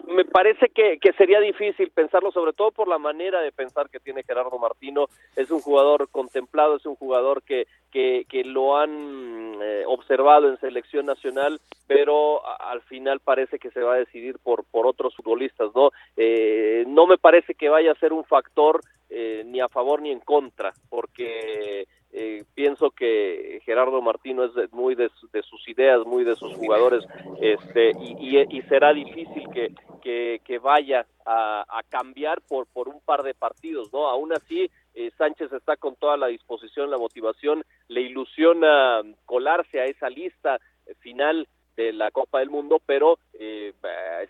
[0.06, 4.00] Me parece que, que, sería difícil pensarlo, sobre todo por la manera de pensar que
[4.00, 5.06] tiene Gerardo Martino.
[5.34, 10.60] Es un jugador contemplado, es un jugador que, que, que lo han eh, observado en
[10.60, 15.70] selección nacional, pero al final parece que se va a decidir por, por otros futbolistas,
[15.74, 15.90] ¿no?
[16.16, 20.10] Eh, no me parece que vaya a ser un factor eh, ni a favor ni
[20.10, 21.86] en contra, porque
[22.18, 25.10] eh, pienso que Gerardo Martino es muy de,
[25.42, 27.04] sus ideas, muy de sus jugadores,
[27.42, 33.34] este, y, será difícil que, que, vaya a, a, cambiar por, por un par de
[33.34, 34.08] partidos, ¿no?
[34.08, 39.84] Aún así, eh, Sánchez está con toda la disposición, la motivación, le ilusiona colarse a
[39.84, 40.58] esa lista
[41.00, 43.72] final de la Copa del Mundo, pero eh,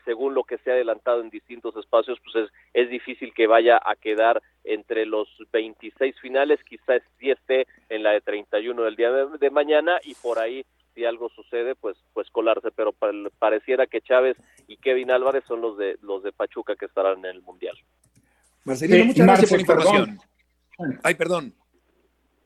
[0.05, 3.81] según lo que se ha adelantado en distintos espacios, pues es, es difícil que vaya
[3.85, 9.11] a quedar entre los 26 finales, quizás sí esté en la de 31 del día
[9.11, 12.95] de, de mañana y por ahí si algo sucede, pues pues colarse, pero
[13.39, 17.27] pareciera que Chávez y Kevin Álvarez son los de los de Pachuca que estarán en
[17.27, 17.77] el Mundial.
[18.65, 20.19] Marcelino, sí, muchas gracias por la información.
[20.77, 21.01] Perdón.
[21.03, 21.55] Ay, perdón.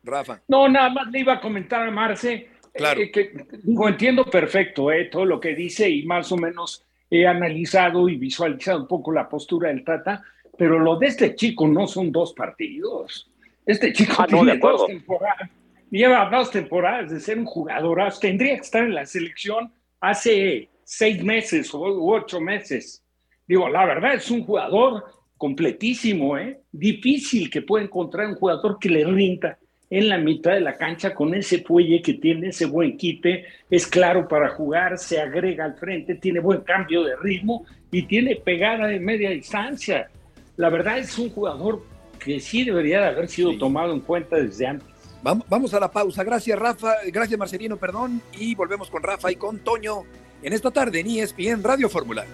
[0.02, 0.40] Rafa.
[0.48, 3.00] No, nada más le iba a comentar a Marce Claro.
[3.00, 7.26] Eh, que, digo, entiendo perfecto eh, todo lo que dice y más o menos he
[7.26, 10.22] analizado y visualizado un poco la postura del Tata,
[10.56, 13.30] pero lo de este chico no son dos partidos.
[13.66, 15.50] Este chico ah, no, tiene dos temporadas,
[15.90, 21.22] lleva dos temporadas de ser un jugador, tendría que estar en la selección hace seis
[21.22, 23.02] meses o ocho meses.
[23.46, 25.04] Digo, la verdad es un jugador
[25.37, 26.61] completísimo, ¿eh?
[26.70, 29.59] difícil que pueda encontrar un jugador que le rinda
[29.90, 33.88] en la mitad de la cancha con ese fuelle que tiene, ese buen quite, es
[33.88, 38.87] claro para jugar, se agrega al frente, tiene buen cambio de ritmo y tiene pegada
[38.87, 40.09] de media distancia.
[40.57, 41.83] La verdad es un jugador
[42.20, 43.59] que sí debería de haber sido sí.
[43.59, 44.87] tomado en cuenta desde antes.
[45.22, 46.24] Vamos a la pausa.
[46.24, 46.94] Gracias, Rafa.
[47.12, 48.22] Gracias, Marcelino, perdón.
[48.38, 50.05] Y volvemos con Rafa y con Toño
[50.42, 52.24] en esta tarde en ESPN Radio Fórmula.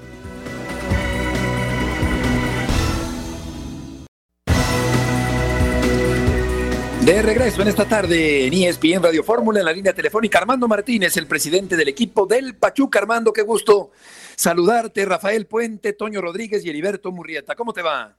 [7.06, 11.16] De regreso en esta tarde en ESPN Radio Fórmula en la línea telefónica Armando Martínez,
[11.16, 12.98] el presidente del equipo del Pachuca.
[12.98, 13.90] Armando, qué gusto
[14.34, 15.04] saludarte.
[15.04, 17.54] Rafael Puente, Toño Rodríguez y Heriberto Murrieta.
[17.54, 18.16] ¿Cómo te va?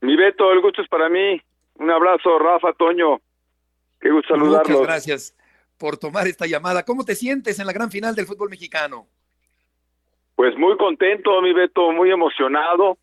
[0.00, 1.42] Mi Beto, el gusto es para mí.
[1.74, 3.20] Un abrazo, Rafa, Toño.
[4.00, 4.68] Qué gusto saludarlos.
[4.68, 5.36] Muchas gracias
[5.76, 6.84] por tomar esta llamada.
[6.84, 9.08] ¿Cómo te sientes en la gran final del fútbol mexicano?
[10.36, 12.96] Pues muy contento, mi Beto, muy emocionado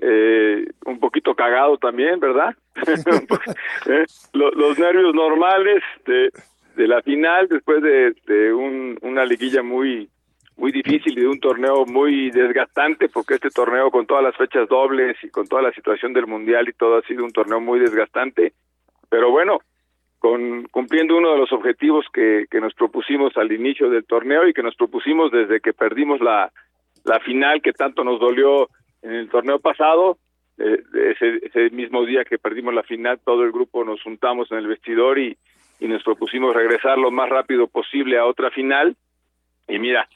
[0.00, 2.54] eh, un poquito cagado también, ¿verdad?
[3.86, 6.30] eh, los, nervios normales de,
[6.86, 10.08] la final después de, un, una liguilla muy
[10.56, 14.68] muy difícil y de un torneo muy desgastante porque este torneo con todas las fechas
[14.68, 17.80] dobles y con toda la situación del mundial y todo ha sido un torneo muy
[17.80, 18.52] desgastante
[19.08, 19.60] pero bueno
[20.18, 24.52] con cumpliendo uno de los objetivos que, que nos propusimos al inicio del torneo y
[24.52, 26.50] que nos propusimos desde que perdimos la
[27.24, 28.68] final que tanto nos dolió
[29.02, 30.18] en el torneo pasado,
[30.58, 34.58] eh, ese, ese, mismo día que perdimos la final, todo el grupo nos juntamos en
[34.58, 35.36] el vestidor y,
[35.78, 38.96] y, nos propusimos regresar lo más rápido posible a otra final.
[39.68, 40.08] Y mira,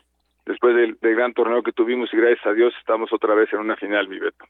[0.45, 3.61] después del, del, gran torneo que tuvimos y gracias a Dios estamos otra vez en
[3.61, 4.45] una final, mi Beto.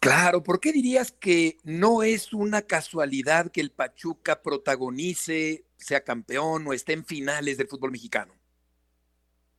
[0.00, 6.66] Claro, ¿por qué dirías que no es una casualidad que el Pachuca protagonice, sea campeón
[6.66, 8.32] o esté en finales del fútbol mexicano?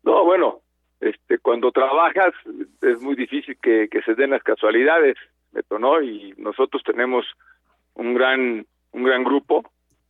[0.03, 0.61] No, bueno,
[0.99, 2.33] este, cuando trabajas
[2.81, 5.15] es muy difícil que, se den las casualidades,
[5.79, 6.01] ¿no?
[6.01, 7.25] Y nosotros tenemos
[7.95, 9.63] un gran, un gran grupo,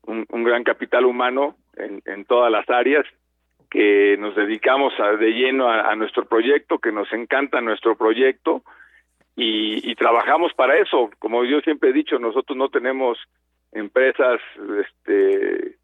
[0.06, 3.06] un, gran capital humano en, en, todas las áreas
[3.69, 8.63] que nos dedicamos a, de lleno a, nuestro proyecto, que nos encanta nuestro proyecto
[9.36, 11.10] y, trabajamos para eso.
[11.19, 13.17] Como yo siempre he dicho, nosotros no tenemos
[13.71, 14.39] empresas
[14.82, 15.75] este,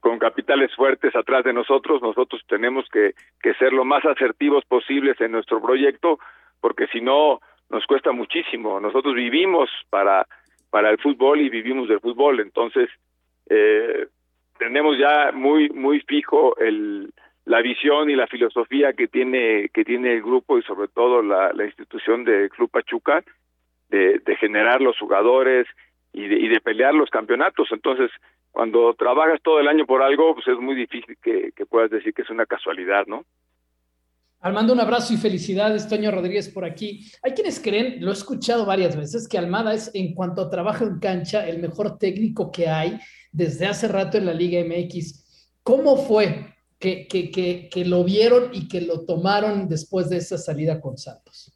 [0.00, 3.14] con capitales fuertes atrás de nosotros, nosotros tenemos que,
[3.58, 6.18] ser lo más asertivos posibles en nuestro proyecto,
[6.60, 8.80] porque si no nos cuesta muchísimo.
[8.80, 10.26] Nosotros vivimos para,
[10.72, 12.88] el fútbol y vivimos del fútbol, entonces
[13.50, 14.06] eh,
[14.58, 17.12] tenemos ya muy, muy fijo el,
[17.48, 21.52] la visión y la filosofía que tiene que tiene el grupo y sobre todo la,
[21.64, 23.24] institución de Club Pachuca
[23.88, 25.66] de, generar los jugadores
[26.12, 27.68] y de, y de, pelear los campeonatos.
[27.72, 28.10] Entonces,
[28.50, 32.22] cuando trabajas todo el año por algo, pues es muy difícil que, puedas decir que
[32.22, 33.24] es una casualidad, ¿no?
[34.40, 37.10] Armando, un abrazo y felicidades, Toño Rodríguez por aquí.
[37.22, 40.84] Hay quienes creen, lo he escuchado varias veces, que Almada es, en cuanto a trabajo
[40.84, 42.98] en cancha, el mejor técnico que hay
[43.32, 45.58] desde hace rato en la Liga MX.
[45.64, 50.80] ¿Cómo fue que, que, que, lo vieron y que lo tomaron después de esa salida
[50.80, 51.52] con Santos.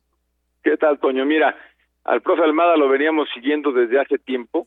[0.63, 1.25] ¿Qué tal, Toño?
[1.25, 1.57] Mira,
[2.05, 4.67] al profe Almada lo veníamos siguiendo desde hace tiempo,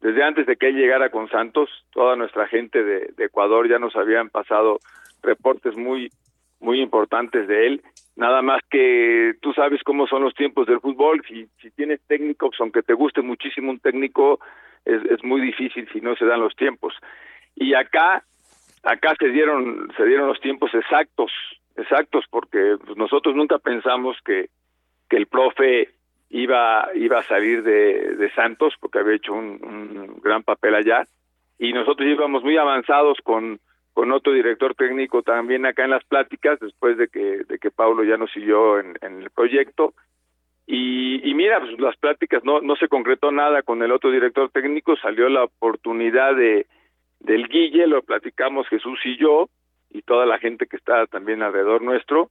[0.00, 3.96] desde antes de que él llegara con Santos, toda nuestra gente de, Ecuador ya nos
[3.96, 4.78] habían pasado
[5.22, 6.10] reportes muy,
[6.60, 7.82] muy importantes de él.
[8.14, 11.22] Nada más que tú sabes cómo son los tiempos del fútbol.
[11.26, 14.40] Si, si tienes técnicos, aunque te guste muchísimo un técnico,
[14.84, 16.94] es, es muy difícil si no se dan los tiempos.
[17.56, 18.22] Y acá
[18.84, 21.32] acá se dieron se dieron los tiempos exactos
[21.76, 24.50] exactos porque pues, nosotros nunca pensamos que
[25.10, 25.88] que el profe
[26.30, 31.06] iba iba a salir de, de Santos porque había hecho un, gran papel allá.
[31.58, 33.60] Y nosotros íbamos muy avanzados con
[33.94, 38.04] con otro director técnico también acá en las pláticas después de que de que Paulo
[38.04, 39.94] ya nos siguió en, en el proyecto.
[40.66, 44.50] Y, y mira pues las pláticas no no se concretó nada con el otro director
[44.50, 46.66] técnico salió la oportunidad de
[47.20, 49.48] del Guille, lo platicamos Jesús y yo,
[49.90, 52.30] y toda la gente que está también alrededor nuestro,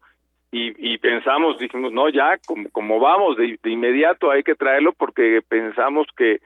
[0.52, 6.08] y, pensamos, dijimos, no, ya, como, como vamos, de, inmediato hay que traerlo porque pensamos
[6.16, 6.40] que,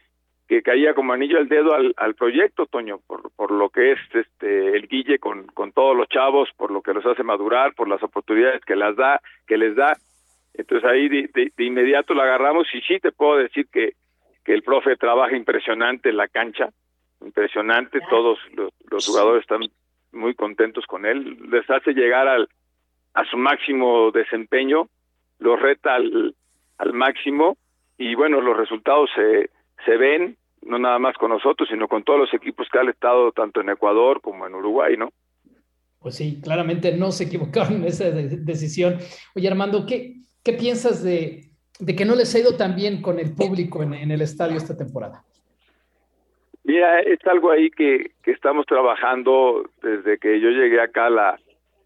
[0.47, 3.99] que caía como anillo al dedo al, al proyecto, Toño, por, por lo que es
[4.13, 7.87] este el Guille con, con todos los chavos, por lo que los hace madurar, por
[7.87, 9.95] las oportunidades que las da, que les da.
[10.53, 13.93] Entonces ahí de, de inmediato lo agarramos y sí te puedo decir que,
[14.43, 16.69] que el profe trabaja impresionante en la cancha,
[17.21, 19.61] impresionante, todos los, jugadores están
[20.11, 22.49] muy contentos con él, les hace llegar al,
[23.13, 24.87] a su máximo desempeño,
[25.39, 26.35] los reta al,
[26.77, 27.57] al máximo
[27.97, 29.49] y bueno, los resultados se,
[29.85, 33.31] se ven, no nada más con nosotros, sino con todos los equipos que han estado
[33.31, 35.11] tanto en Ecuador como en Uruguay, ¿no?
[35.99, 38.97] Pues sí, claramente no se equivocaron en esa decisión.
[39.35, 43.19] Oye, Armando, ¿qué, qué piensas de, de que no les ha ido tan bien con
[43.19, 45.23] el público en, en el estadio esta temporada?
[46.63, 51.39] Mira, es algo ahí que, que estamos trabajando desde que yo llegué acá a la,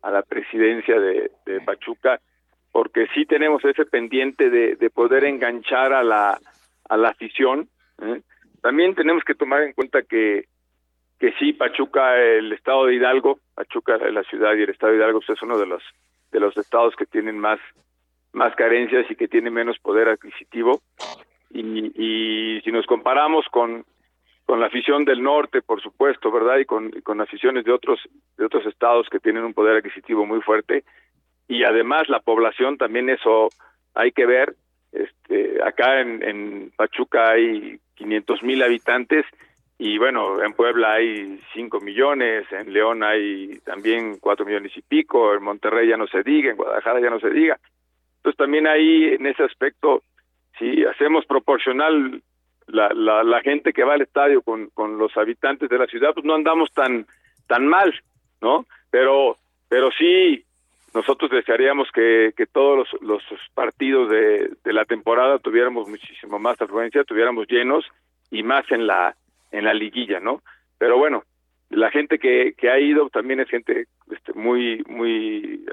[0.06, 2.20] a la presidencia de, de Pachuca,
[2.72, 6.38] porque sí tenemos ese pendiente de, de poder enganchar a la,
[6.88, 7.68] a la afición.
[8.04, 8.22] ¿eh?
[8.62, 10.46] También tenemos que tomar en cuenta que,
[11.20, 15.22] que sí, Pachuca, el estado de Hidalgo, Pachuca, la ciudad y el estado de Hidalgo
[15.26, 15.82] pues, es uno de los,
[16.32, 17.60] de los estados que tienen más,
[18.32, 20.82] más carencias y que tiene menos poder adquisitivo.
[21.50, 23.86] Y, y si nos comparamos con,
[24.46, 26.60] con la afición del norte, por supuesto, ¿verdad?
[26.60, 28.00] Y con, con aficiones de otros,
[28.38, 30.84] de otros estados que tienen un poder adquisitivo muy fuerte.
[31.48, 33.50] Y además la población también eso
[33.96, 34.56] hay que ver.
[34.92, 39.26] Este, acá en, en Pachuca hay 500 mil habitantes
[39.78, 45.34] y bueno, en Puebla hay 5 millones, en León hay también 4 millones y pico,
[45.34, 47.60] en Monterrey ya no se diga, en Guadalajara ya no se diga.
[48.18, 50.02] Entonces también ahí en ese aspecto,
[50.58, 52.22] si hacemos proporcional
[52.68, 56.14] la, la, la, gente que va al estadio con, con los habitantes de la ciudad,
[56.14, 57.06] pues no andamos tan,
[57.48, 57.94] tan mal,
[58.42, 58.66] ¿no?
[58.90, 59.38] Pero,
[59.70, 60.44] pero sí,
[60.94, 66.60] nosotros desearíamos que, que todos los, los partidos de, de la temporada tuviéramos muchísimo más
[66.62, 67.86] afluencia, tuviéramos llenos
[68.32, 69.16] y más en la,
[69.52, 70.42] en la liguilla, ¿no?
[70.78, 71.24] Pero bueno,
[71.70, 75.66] la gente que, que ha ido también es gente este, muy, muy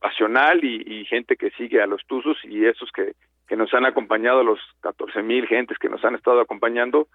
[0.00, 3.14] pasional y, y gente que sigue a los Tuzos y esos que,
[3.46, 7.08] que nos han acompañado, los 14 mil gentes que nos han estado acompañando,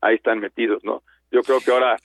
[0.00, 1.02] ahí están metidos, ¿no?
[1.30, 1.96] Yo creo que ahora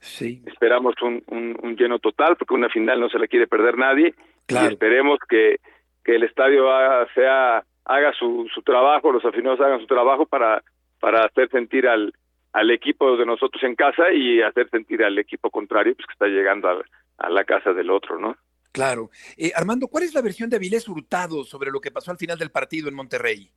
[0.45, 4.13] esperamos un, un, lleno total, porque una final no se la quiere perder nadie,
[4.49, 5.57] y esperemos que,
[6.03, 6.65] que el estadio
[7.13, 10.63] sea haga su, su trabajo, los aficionados hagan su trabajo para,
[10.99, 12.13] para hacer sentir al,
[12.53, 16.27] al equipo de nosotros en casa y hacer sentir al equipo contrario pues que está
[16.27, 16.81] llegando a,
[17.17, 18.37] a la casa del otro, ¿no?
[18.71, 19.11] Claro.
[19.37, 22.39] Eh, Armando, ¿cuál es la versión de Avilés Hurtado sobre lo que pasó al final
[22.39, 23.51] del partido en Monterrey?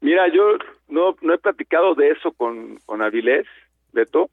[0.00, 0.56] Mira, yo
[0.88, 3.46] no, no he platicado de eso con, con Avilés,
[3.92, 4.30] Beto.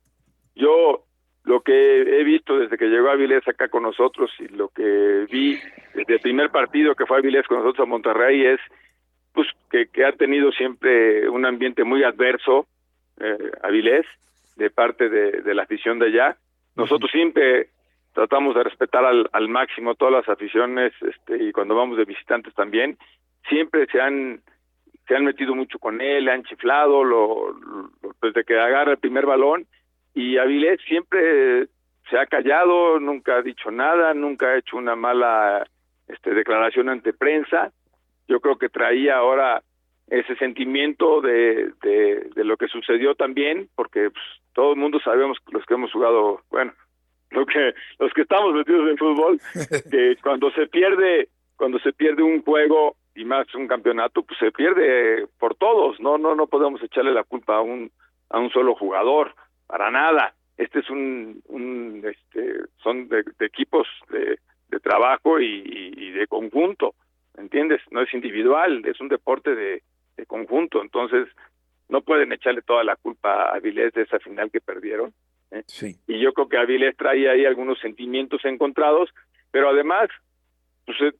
[0.56, 1.04] Yo
[1.44, 5.58] lo que he visto desde que llegó Avilés acá con nosotros y lo que vi
[5.94, 8.60] desde el primer partido que fue Avilés con nosotros a Monterrey es
[9.34, 12.68] pues que, que ha tenido siempre un ambiente muy adverso
[13.20, 14.06] eh, Avilés
[14.56, 16.38] de parte de, de la afición de allá.
[16.76, 17.70] Nosotros siempre
[18.14, 22.54] tratamos de respetar al, al máximo todas las aficiones este, y cuando vamos de visitantes
[22.56, 22.98] también,
[23.48, 24.42] siempre se han
[25.08, 27.90] se han metido mucho con él, le han chiflado lo, lo-
[28.22, 29.66] desde que agarra el primer balón
[30.14, 31.68] y Avilés siempre
[32.10, 35.66] se ha callado, nunca ha dicho nada, nunca ha hecho una mala
[36.08, 37.72] este, declaración ante prensa.
[38.28, 39.62] Yo creo que traía ahora
[40.10, 45.38] ese sentimiento de, de, de lo que sucedió también, porque pues, todo el mundo sabemos,
[45.52, 46.72] los que hemos jugado, bueno,
[47.32, 49.40] lo que los que estamos metidos en fútbol,
[49.92, 51.28] que cuando se pierde,
[51.58, 56.20] cuando se pierde un juego y más un campeonato, pues se pierde por todos, no,
[56.20, 57.92] no, no podemos echarle la culpa a un
[58.30, 59.34] a un solo jugador,
[59.68, 60.34] para nada.
[60.58, 64.40] Este es un, un este, son de, de equipos de,
[64.70, 66.96] de trabajo y, de conjunto,
[67.38, 67.82] ¿entiendes?
[67.92, 69.84] No es individual, es un deporte de,
[70.16, 71.28] de conjunto, entonces
[71.90, 75.14] no pueden echarle toda la culpa a Avilés de esa final que perdieron.
[75.52, 75.64] ¿eh?
[75.68, 75.96] Sí.
[76.08, 79.10] Y yo creo que Avilés traía ahí algunos sentimientos encontrados,
[79.52, 80.10] pero además,
[80.86, 81.14] pues eh,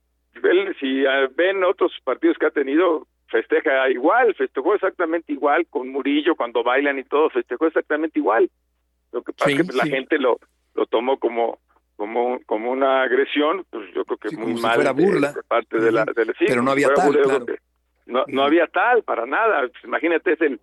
[0.44, 5.88] él, si ah, ven otros partidos que ha tenido, festeja igual, festejó exactamente igual con
[5.88, 8.50] Murillo cuando bailan y todo, festejó exactamente igual.
[9.12, 9.88] Lo que pasa Sí, es que pues, sí.
[9.88, 10.38] la gente lo,
[10.74, 11.58] lo tomó como
[11.96, 15.32] como como una agresión, pues yo creo que Sí, muy si mal fuera burla.
[15.32, 17.46] de parte de la, de la- Pero no había tal, claro.
[18.06, 19.62] no, no había tal para nada.
[19.62, 20.60] Pues, imagínate, es el,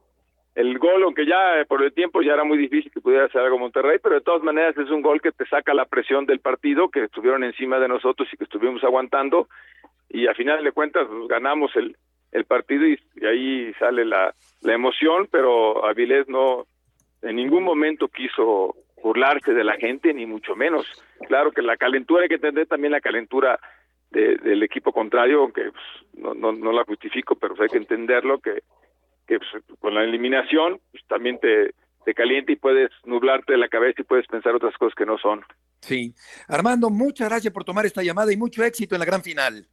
[0.56, 3.42] el gol, aunque ya eh, por el tiempo ya era muy difícil que pudiera hacer
[3.42, 6.40] algo Monterrey, pero de todas maneras es un gol que te saca la presión del
[6.40, 9.50] partido, que estuvieron encima de nosotros y que estuvimos aguantando,
[10.10, 11.98] y a final de cuentas pues, ganamos el,
[12.32, 16.66] el partido y, ahí sale la, la emoción, pero Avilés no
[17.22, 20.86] en ningún momento quiso burlarse de la gente, ni mucho menos.
[21.28, 23.60] Claro que la calentura, hay que entender también la calentura
[24.12, 25.84] de- del equipo contrario, aunque pues,
[26.14, 28.62] no, no, no la justifico, pero hay que entenderlo, que,
[29.28, 31.74] que pues, con la eliminación pues, también te,
[32.06, 35.44] te calienta y puedes nublarte la cabeza y puedes pensar otras cosas que no son.
[35.82, 36.14] Sí.
[36.48, 39.68] Armando, muchas gracias por tomar esta llamada y mucho éxito en la gran final.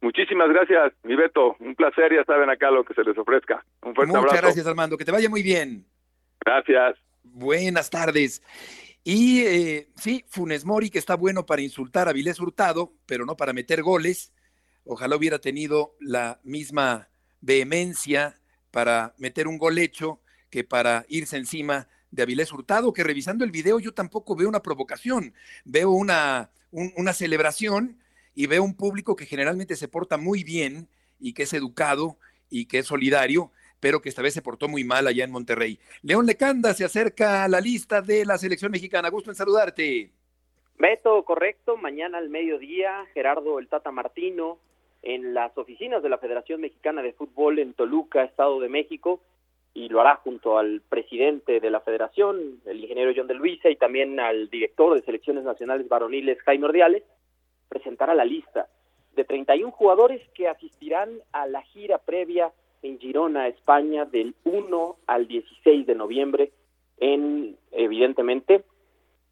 [0.00, 1.56] Muchísimas gracias, mi Beto.
[1.58, 3.64] Un placer, ya saben acá lo que se les ofrezca.
[3.82, 4.42] Un fuerte Muchas abrazo.
[4.42, 4.96] gracias, Armando.
[4.96, 5.84] Que te vaya muy bien.
[6.44, 6.96] Gracias.
[7.24, 8.42] Buenas tardes.
[9.02, 13.36] Y eh, sí, Funes Mori, que está bueno para insultar a Vilés Hurtado, pero no
[13.36, 14.32] para meter goles.
[14.84, 17.08] Ojalá hubiera tenido la misma
[17.40, 18.36] vehemencia
[18.78, 20.20] para meter un gol hecho
[20.50, 24.62] que para irse encima de Avilés Hurtado, que revisando el video yo tampoco veo una
[24.62, 27.98] provocación, veo una, un- una celebración
[28.36, 30.86] y veo un público que generalmente se porta muy bien
[31.18, 32.18] y que es educado
[32.50, 33.50] y que es solidario,
[33.80, 35.80] pero que esta vez se portó muy mal allá en Monterrey.
[36.02, 39.08] León Lecanda se acerca a la lista de la selección mexicana.
[39.10, 40.12] Gusto en saludarte.
[40.78, 41.76] Beto, correcto.
[41.76, 44.60] Mañana al mediodía, Gerardo el Tata Martino
[45.02, 49.20] en las oficinas de la Federación Mexicana de Fútbol en Toluca, Estado de México,
[49.74, 53.76] y lo hará junto al presidente de la federación, el ingeniero John de Luisa, y
[53.76, 57.04] también al director de selecciones nacionales varoniles, Jaime Ordiales,
[57.68, 58.68] presentará la lista
[59.14, 65.28] de 31 jugadores que asistirán a la gira previa en Girona, España, del 1 al
[65.28, 66.52] 16 de noviembre,
[66.98, 68.64] en, evidentemente,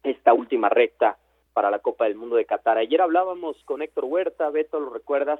[0.03, 1.17] esta última recta
[1.53, 2.77] para la Copa del Mundo de Qatar.
[2.77, 5.39] Ayer hablábamos con Héctor Huerta, Beto, lo recuerdas,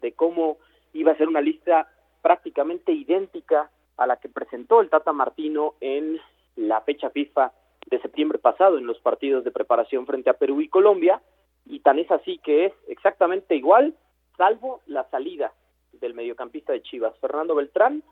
[0.00, 0.58] de cómo
[0.92, 1.88] iba a ser una lista
[2.22, 6.20] prácticamente idéntica a la que presentó el Tata Martino en
[6.56, 7.52] la fecha FIFA
[7.86, 11.22] de septiembre pasado en los partidos de preparación frente a Perú y Colombia,
[11.66, 13.94] y tan es así que es exactamente igual,
[14.36, 15.52] salvo la salida
[15.92, 18.02] del mediocampista de Chivas, Fernando Beltrán,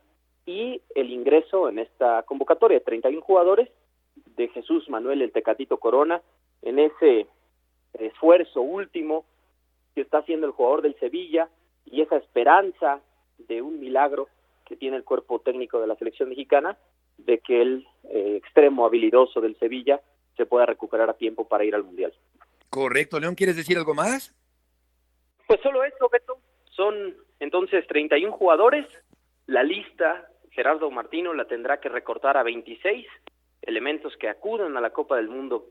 [0.47, 3.69] y el ingreso en esta convocatoria de 31 jugadores
[4.37, 6.23] de Jesús Manuel el Tecatito Corona
[6.63, 7.27] en ese
[7.95, 9.25] esfuerzo último
[9.95, 11.49] que está haciendo el jugador del Sevilla
[11.87, 13.01] y esa esperanza
[13.39, 14.29] de un milagro
[14.65, 16.77] que tiene el cuerpo técnico de la selección mexicana
[17.19, 20.01] de que el eh, extremo habilidoso del Sevilla
[20.37, 22.13] se pueda recuperar a tiempo para ir al Mundial.
[22.69, 24.35] Correcto, León, ¿quieres decir algo más?
[25.47, 26.39] Pues solo eso, Beto.
[26.71, 28.87] Son entonces 31 jugadores.
[29.47, 33.07] La lista, Gerardo Martino la tendrá que recortar a 26
[33.63, 35.67] elementos que acudan a la Copa del Mundo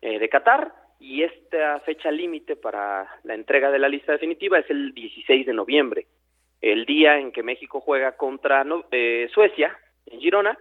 [0.00, 4.70] eh, de Qatar y esta fecha límite para la entrega de la lista definitiva es
[4.70, 6.06] el 16 de noviembre.
[6.60, 9.76] el día en que México juega contra eh, Suecia
[10.06, 10.56] en Girona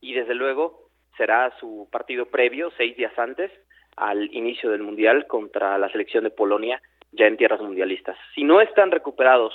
[0.00, 0.88] y desde luego
[1.18, 3.50] será su partido previo, seis días antes,
[3.94, 6.80] al inicio del Mundial contra la selección de Polonia
[7.10, 8.16] ya en tierras mundialistas.
[8.34, 9.52] Si no están recuperados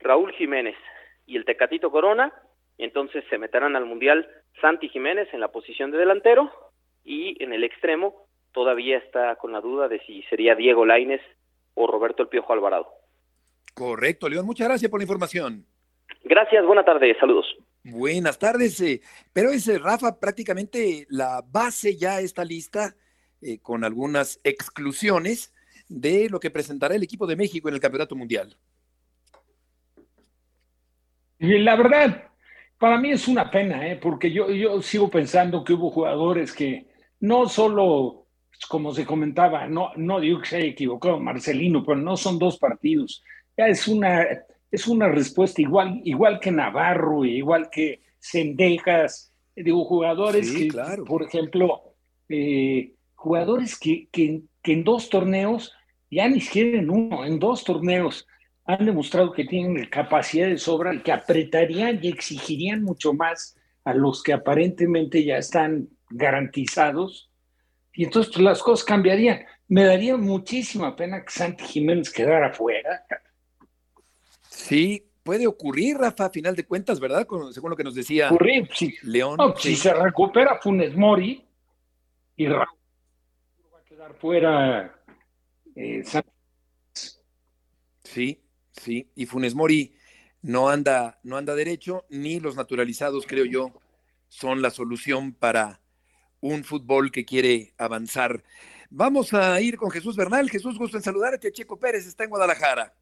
[0.00, 0.76] Raúl Jiménez
[1.26, 2.32] y el Tecatito Corona,
[2.78, 4.26] entonces se meterán al Mundial
[4.62, 6.50] Santi Jiménez en la posición de delantero
[7.04, 8.25] y en el extremo
[8.56, 11.20] todavía está con la duda de si sería Diego Laines
[11.74, 12.88] o Roberto El Piojo Alvarado.
[13.74, 15.66] Correcto, León, muchas gracias por la información.
[16.24, 17.44] Gracias, buena tarde, saludos.
[17.84, 19.02] Buenas tardes, eh,
[19.34, 22.96] pero es, Rafa, prácticamente la base ya está lista
[23.42, 25.54] eh, con algunas exclusiones
[25.90, 28.56] de lo que presentará el equipo de México en el Campeonato Mundial.
[31.38, 32.30] Y la verdad,
[32.78, 33.96] para mí es una pena, ¿eh?
[33.96, 36.86] porque yo, yo sigo pensando que hubo jugadores que
[37.20, 38.25] no solo,
[38.68, 42.58] como se comentaba, no, no digo que se haya equivocado Marcelino, pero no son dos
[42.58, 43.22] partidos.
[43.56, 44.26] Ya es una,
[44.70, 50.68] es una respuesta igual, igual que Navarro, igual que Sendejas, digo, jugadores que,
[51.06, 51.94] por ejemplo,
[52.28, 55.72] eh, jugadores que, que, que en dos torneos,
[56.10, 58.26] ya ni siquiera en uno, en dos torneos,
[58.64, 63.94] han demostrado que tienen capacidad de sobra y que apretarían y exigirían mucho más a
[63.94, 67.25] los que aparentemente ya están garantizados.
[67.96, 69.44] Y entonces pues, las cosas cambiarían.
[69.68, 73.04] Me daría muchísima pena que Santi Jiménez quedara fuera.
[74.48, 77.26] Sí, puede ocurrir, Rafa, a final de cuentas, ¿verdad?
[77.50, 78.30] según lo que nos decía
[79.02, 79.38] León.
[79.56, 81.44] Si se recupera Funes Mori
[82.36, 82.66] y Raúl
[83.74, 84.94] va a quedar fuera
[85.74, 86.04] eh,
[88.04, 88.40] Sí,
[88.72, 89.94] sí, y Funes Mori
[90.42, 93.72] no anda, no anda derecho, ni los naturalizados, creo yo,
[94.28, 95.80] son la solución para
[96.46, 98.42] un fútbol que quiere avanzar.
[98.90, 100.48] Vamos a ir con Jesús Bernal.
[100.48, 101.52] Jesús, gusto en saludarte.
[101.52, 102.92] Checo Pérez está en Guadalajara.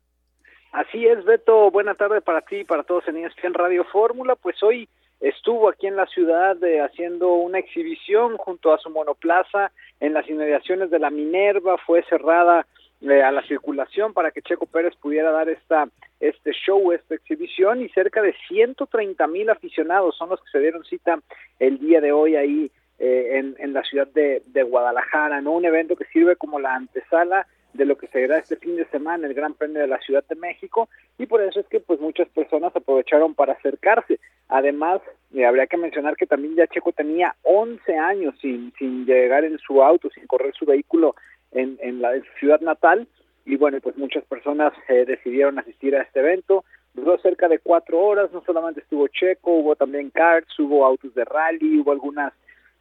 [0.73, 1.71] Así es, Beto.
[1.71, 4.35] Buena tarde para ti y para todos en ESPN Radio Fórmula.
[4.35, 4.89] Pues hoy
[5.21, 9.71] estuvo aquí en la ciudad eh, haciendo una exhibición junto a su monoplaza
[10.01, 11.77] en las inmediaciones de la Minerva.
[11.87, 12.67] Fue cerrada
[13.03, 15.89] eh, a la circulación para que Checo Pérez pudiera dar esta
[16.21, 20.85] este show, esta exhibición y cerca de 130 mil aficionados son los que se dieron
[20.85, 21.19] cita
[21.59, 25.53] el día de hoy ahí eh, en, la ciudad de, Guadalajara, ¿no?
[25.53, 28.87] Un evento que sirve como la antesala de lo que se será este fin de
[28.87, 30.89] semana, el Gran Premio de la Ciudad de México,
[31.19, 34.21] y por eso es que pues muchas personas aprovecharon para acercarse.
[34.49, 35.01] Además,
[35.35, 39.59] eh, habría que mencionar que también ya Checo tenía 11 años sin, sin llegar en
[39.59, 41.17] su auto, sin correr su vehículo
[41.51, 43.09] en, en la ciudad natal
[43.47, 46.65] y bueno, pues muchas personas eh, decidieron asistir a este evento.
[46.95, 51.25] Duró cerca de cuatro horas, no solamente estuvo Checo, hubo también karts, hubo autos de
[51.25, 52.33] rally, hubo algunas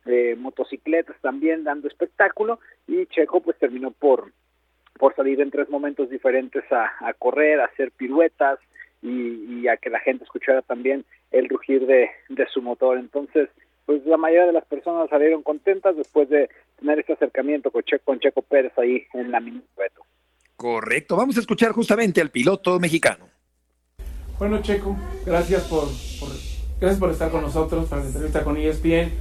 [0.05, 4.31] eh, motocicletas también dando espectáculo y Checo pues terminó por,
[4.97, 8.59] por salir en tres momentos diferentes a, a correr, a hacer piruetas
[9.01, 12.97] y, y, a que la gente escuchara también el rugir de, de su motor.
[12.97, 13.49] Entonces,
[13.85, 16.49] pues la mayoría de las personas salieron contentas después de
[16.79, 19.67] tener este acercamiento con Checo, con Checo Pérez ahí en la minuto.
[20.55, 23.27] Correcto, vamos a escuchar justamente al piloto mexicano.
[24.39, 24.95] Bueno, Checo,
[25.25, 25.83] gracias por,
[26.79, 29.11] gracias por estar con nosotros para la entrevista con ESPN.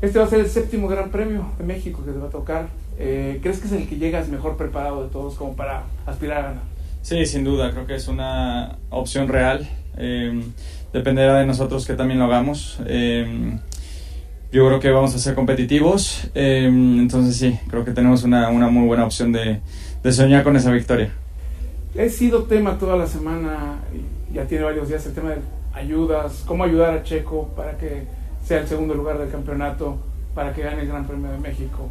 [0.00, 2.68] Este va a ser el séptimo Gran Premio de México que te va a tocar.
[3.00, 6.42] Eh, ¿Crees que es el que llegas mejor preparado de todos como para aspirar a
[6.42, 6.62] ganar?
[7.02, 9.68] Sí, sin duda, creo que es una opción real.
[9.96, 10.40] Eh,
[10.92, 12.78] dependerá de nosotros que también lo hagamos.
[12.86, 13.58] Eh,
[14.52, 16.30] yo creo que vamos a ser competitivos.
[16.32, 19.60] Em, entonces sí, creo que tenemos una, una muy buena opción de,
[20.02, 21.12] de, soñar con esa victoria.
[21.96, 23.80] He sido tema toda la semana,
[24.32, 25.38] ya tiene varios días, el tema de
[25.74, 28.04] ayudas, cómo ayudar a Checo para que
[28.48, 29.98] sea el segundo lugar del campeonato,
[30.34, 31.90] para que gane el Gran Premio de México.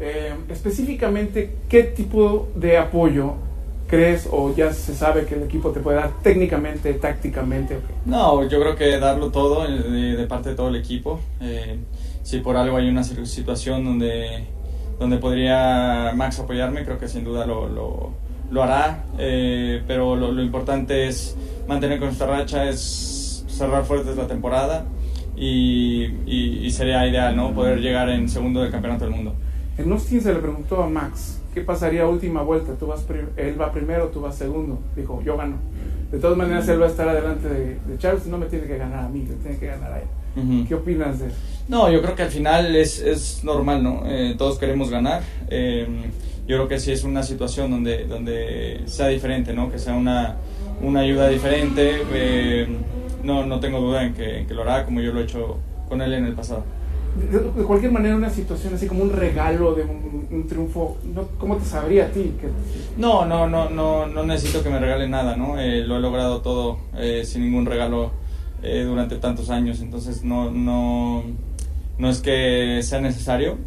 [0.00, 3.34] Em, específicamente, ¿qué tipo de apoyo
[3.86, 7.78] crees o ya se sabe que el equipo te puede dar técnicamente, tácticamente?
[8.06, 11.20] No, yo creo que darlo todo eh, de, parte de todo el equipo.
[11.40, 11.78] Eh,
[12.24, 14.46] si por algo hay una situación donde,
[14.98, 17.68] donde podría Max apoyarme, creo que sin duda lo,
[18.50, 19.04] lo, hará.
[19.16, 21.36] Eh, pero lo, lo, importante es
[21.68, 24.86] mantener con esta racha, es cerrar fuertes la temporada
[25.36, 27.52] y, y, sería ideal ¿no?
[27.52, 29.34] poder llegar en segundo del Campeonato del Mundo.
[29.76, 32.74] En Austin se le preguntó a Max ¿qué pasaría última vuelta?
[32.74, 33.04] Tú vas
[33.36, 34.80] él va primero, tú vas segundo.
[34.96, 35.56] Dijo, yo gano.
[36.10, 39.04] De todas maneras, él va a estar adelante de, Charles, no me tiene que ganar
[39.04, 40.66] a mí, le tiene que ganar a él.
[40.66, 41.36] ¿Qué opinas de eso?
[41.68, 44.02] No, yo creo que al final es, es normal, ¿no?
[44.04, 45.22] Eh, todos queremos ganar.
[45.48, 45.86] Eh,
[46.46, 49.70] yo creo que sí es una situación donde, donde sea diferente, ¿no?
[49.70, 50.36] Que sea una,
[50.82, 52.02] una ayuda diferente.
[52.12, 52.66] Eh,
[53.24, 55.58] no, no tengo duda en que, en que lo hará como yo lo he hecho
[55.88, 56.64] con él en el pasado.
[57.30, 60.98] de, cualquier manera una situación así como un regalo de un, triunfo,
[61.38, 62.32] ¿cómo te sabría a ti?
[62.96, 65.58] No, no, no, no, no necesito que me regalen nada, ¿no?
[65.58, 68.10] Eh, lo he logrado todo eh, sin ningún regalo
[68.62, 71.22] eh, durante tantos años, entonces no, no,
[71.98, 73.58] no es que sea necesario,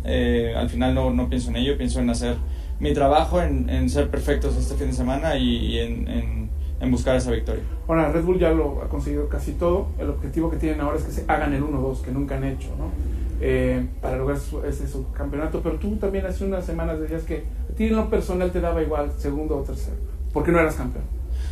[0.56, 2.36] al final no, no, pienso en ello, pienso en hacer
[2.80, 6.50] mi trabajo, en, en ser perfectos este fin de semana y, en, en,
[6.92, 7.64] buscar esa victoria.
[7.88, 11.04] Ahora, Red Bull ya lo ha conseguido casi todo, el objetivo que tienen ahora es
[11.04, 12.92] que se hagan el 1-2, que nunca han hecho, ¿no?
[13.40, 15.62] Eh, para lograr ese subcampeonato.
[15.62, 18.82] Pero tú también hace unas semanas decías que a ti en lo personal te daba
[18.82, 19.98] igual segundo o tercero.
[20.34, 21.06] ¿Por qué no eras campeón?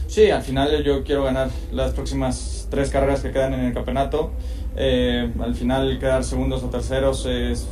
[0.07, 4.31] Sí, al final yo quiero ganar las próximas tres carreras que quedan en el campeonato.
[4.75, 7.67] Eh, al final quedar segundos o terceros es,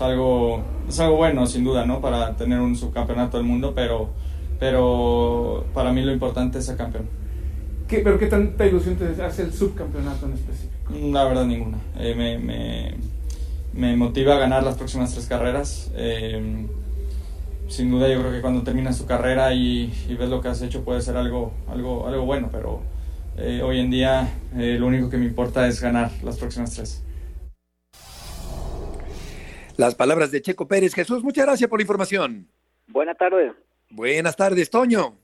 [0.00, 2.00] algo, es algo bueno, sin duda, ¿no?
[2.00, 4.08] Para tener un subcampeonato del mundo, pero,
[4.64, 7.06] pero para mí lo importante es ser campeón.
[7.88, 10.72] ¿Qué, ¿Pero qué tanta ilusión te hace el subcampeonato en específico?
[11.12, 11.78] La verdad, ninguna.
[11.98, 12.94] Eh, me, me
[13.76, 15.90] me motiva a ganar las próximas tres carreras.
[15.96, 16.66] Eh,
[17.68, 20.84] sin duda yo creo que cuando terminas tu carrera y, ves lo que has hecho
[20.84, 22.82] puede ser algo, algo, algo bueno, pero
[23.36, 27.02] eh, hoy en día eh, lo único que me importa es ganar las próximas tres.
[29.76, 30.94] Las palabras de Checo Pérez.
[30.94, 32.46] Jesús, muchas gracias por la información.
[32.86, 33.52] Buenas tardes.
[33.94, 35.20] Buenas tardes, Toño.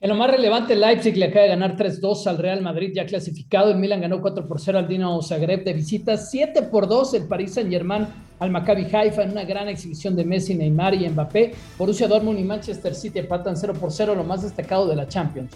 [0.00, 3.70] En lo más relevante, Leipzig le acaba de ganar 3-2 al Real Madrid ya clasificado.
[3.70, 6.16] El Milan ganó 4 0 al Dinamo Zagreb de visita.
[6.16, 10.94] 7 2 el Paris Saint-Germain al Maccabi Haifa en una gran exhibición de Messi, Neymar
[10.94, 11.54] y Mbappé.
[11.76, 15.52] Borussia Dortmund y Manchester City empatan 0 0, lo más destacado de la Champions.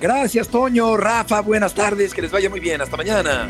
[0.00, 0.96] Gracias, Toño.
[0.96, 2.14] Rafa, buenas tardes.
[2.14, 2.80] Que les vaya muy bien.
[2.80, 3.48] Hasta mañana.